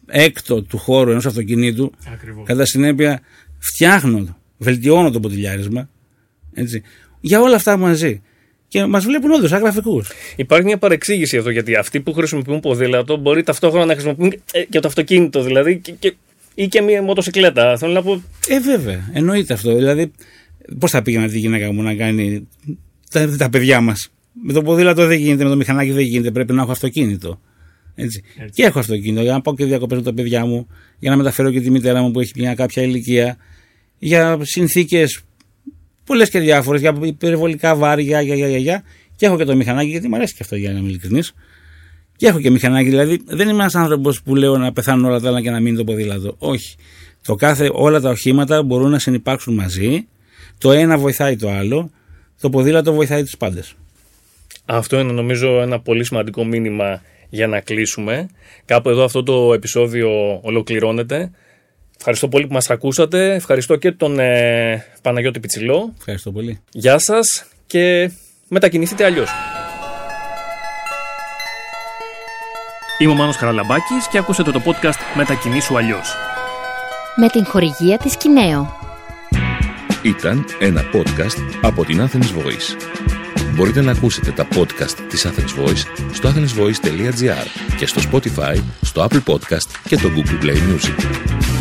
έκτο 0.05 0.61
του 0.61 0.77
χώρου 0.77 1.11
ενός 1.11 1.25
αυτοκινήτου. 1.25 1.91
Ακριβώς. 2.13 2.45
Κατά 2.45 2.65
συνέπεια, 2.65 3.21
φτιάχνω, 3.59 4.37
βελτιώνω 4.57 5.11
το 5.11 5.19
ποτηλιάρισμα. 5.19 5.89
Έτσι, 6.53 6.83
για 7.21 7.41
όλα 7.41 7.55
αυτά 7.55 7.77
μαζί. 7.77 8.21
Και 8.75 8.85
μας 8.85 9.05
βλέπουν 9.05 9.31
όντως 9.31 9.49
σαν 9.49 9.61
γραφικούς. 9.61 10.11
Υπάρχει 10.35 10.65
μια 10.65 10.77
παρεξήγηση 10.77 11.37
εδώ 11.37 11.49
γιατί 11.49 11.75
αυτοί 11.75 11.99
που 11.99 12.13
χρησιμοποιούν 12.13 12.59
ποδήλατο 12.59 13.17
μπορεί 13.17 13.43
ταυτόχρονα 13.43 13.85
να 13.85 13.93
χρησιμοποιούν 13.93 14.33
ε, 14.51 14.63
και 14.63 14.79
το 14.79 14.87
αυτοκίνητο 14.87 15.41
δηλαδή 15.41 15.79
και, 15.79 15.91
και, 15.91 16.15
ή 16.55 16.67
και 16.67 16.81
μια 16.81 17.01
μοτοσυκλέτα. 17.01 17.77
Θέλω 17.77 17.93
να 17.93 18.01
πω. 18.01 18.23
Ε, 18.47 18.59
βέβαια, 18.59 19.09
εννοείται 19.13 19.53
αυτό. 19.53 19.75
Δηλαδή, 19.75 20.11
πώς 20.79 20.91
θα 20.91 21.01
πήγαινα 21.01 21.27
τη 21.27 21.39
γυναίκα 21.39 21.71
μου 21.71 21.81
να 21.81 21.95
κάνει 21.95 22.47
τα, 23.11 23.35
τα 23.37 23.49
παιδιά 23.49 23.81
μας; 23.81 24.09
Με 24.43 24.53
το 24.53 24.61
ποδήλατο 24.61 25.05
δεν 25.05 25.17
γίνεται, 25.17 25.43
με 25.43 25.49
το 25.49 25.55
μηχανάκι 25.55 25.91
δεν 25.91 26.03
γίνεται. 26.03 26.31
Πρέπει 26.31 26.53
να 26.53 26.61
έχω 26.61 26.71
αυτοκίνητο. 26.71 27.41
Έτσι. 27.95 28.23
Και 28.53 28.63
έχω 28.63 28.79
αυτοκίνητο 28.79 29.21
για 29.21 29.31
να 29.31 29.41
πάω 29.41 29.55
και 29.55 29.65
διακοπές 29.65 29.97
με 29.97 30.03
τα 30.03 30.13
παιδιά 30.13 30.45
μου, 30.45 30.67
για 30.99 31.09
να 31.09 31.17
μεταφέρω 31.17 31.51
και 31.51 31.61
τη 31.61 31.69
μητέρα 31.69 32.01
μου 32.01 32.11
που 32.11 32.19
έχει 32.19 32.31
μια 32.35 32.55
κάποια 32.55 32.83
ηλικία, 32.83 33.37
για 33.99 34.37
συνθήκες 34.41 35.21
πολλέ 36.05 36.25
και 36.25 36.39
διάφορες, 36.39 36.81
για 36.81 36.97
υπερβολικά 37.01 37.75
βάρια, 37.75 38.21
για, 38.21 38.35
για, 38.35 38.47
για, 38.47 38.57
για. 38.57 38.83
Και 39.15 39.25
έχω 39.25 39.37
και 39.37 39.43
το 39.43 39.55
μηχανάκι, 39.55 39.89
γιατί 39.89 40.07
μου 40.07 40.15
αρέσει 40.15 40.33
και 40.33 40.39
αυτό 40.41 40.55
για 40.55 40.71
να 40.71 40.79
είμαι 40.79 40.87
ειλικρινής. 40.87 41.33
Και 42.15 42.27
έχω 42.27 42.39
και 42.39 42.49
μηχανάκι, 42.49 42.89
δηλαδή 42.89 43.21
δεν 43.25 43.47
είμαι 43.49 43.61
ένας 43.61 43.75
άνθρωπος 43.75 44.21
που 44.21 44.35
λέω 44.35 44.57
να 44.57 44.71
πεθάνουν 44.71 45.05
όλα 45.05 45.19
τα 45.19 45.27
άλλα 45.27 45.41
και 45.41 45.49
να 45.49 45.59
μείνει 45.59 45.77
το 45.77 45.83
ποδήλατο. 45.83 46.35
Όχι. 46.37 46.75
Το 47.25 47.35
κάθε, 47.35 47.69
όλα 47.73 47.99
τα 47.99 48.09
οχήματα 48.09 48.63
μπορούν 48.63 48.89
να 48.89 48.99
συνεπάρξουν 48.99 49.53
μαζί. 49.53 50.07
Το 50.57 50.71
ένα 50.71 50.97
βοηθάει 50.97 51.35
το 51.35 51.49
άλλο. 51.49 51.91
Το 52.41 52.49
ποδήλατο 52.49 52.93
βοηθάει 52.93 53.23
του 53.23 53.37
πάντες. 53.37 53.75
Αυτό 54.65 54.99
είναι 54.99 55.11
νομίζω 55.11 55.61
ένα 55.61 55.79
πολύ 55.79 56.03
σημαντικό 56.03 56.45
μήνυμα 56.45 57.01
για 57.29 57.47
να 57.47 57.59
κλείσουμε. 57.59 58.27
Κάπου 58.65 58.89
εδώ 58.89 59.03
αυτό 59.03 59.23
το 59.23 59.53
επεισόδιο 59.53 60.39
ολοκληρώνεται. 60.41 61.31
Ευχαριστώ 61.97 62.27
πολύ 62.27 62.47
που 62.47 62.53
μας 62.53 62.69
ακούσατε. 62.69 63.33
Ευχαριστώ 63.33 63.75
και 63.75 63.91
τον 63.91 64.19
ε, 64.19 64.85
Παναγιώτη 65.01 65.39
Πιτσιλό. 65.39 65.93
Ευχαριστώ 65.97 66.31
πολύ. 66.31 66.61
Γεια 66.71 66.99
σας 66.99 67.45
και 67.67 68.11
μετακινηθείτε 68.47 69.05
αλλιώς. 69.05 69.29
Είμαι 72.97 73.11
ο 73.11 73.15
Μάνος 73.15 73.37
Καραλαμπάκης 73.37 74.07
και 74.11 74.17
ακούσατε 74.17 74.51
το 74.51 74.61
podcast 74.65 74.99
«Μετακινήσου 75.15 75.77
αλλιώς». 75.77 76.15
Με 77.15 77.27
την 77.27 77.45
χορηγία 77.45 77.97
της 77.97 78.17
Κινέο. 78.17 78.75
Ήταν 80.03 80.45
ένα 80.59 80.81
podcast 80.93 81.37
από 81.61 81.85
την 81.85 82.01
Athens 82.01 82.39
Voice. 82.39 82.95
Μπορείτε 83.55 83.81
να 83.81 83.91
ακούσετε 83.91 84.31
τα 84.31 84.47
podcast 84.55 84.97
της 85.09 85.27
Athens 85.27 85.63
Voice 85.63 85.83
στο 86.13 86.29
athensvoice.gr 86.29 87.75
και 87.77 87.85
στο 87.85 88.01
Spotify, 88.11 88.55
στο 88.81 89.07
Apple 89.09 89.23
Podcast 89.33 89.69
και 89.87 89.95
το 89.95 90.09
Google 90.15 90.43
Play 90.43 90.55
Music. 90.55 91.54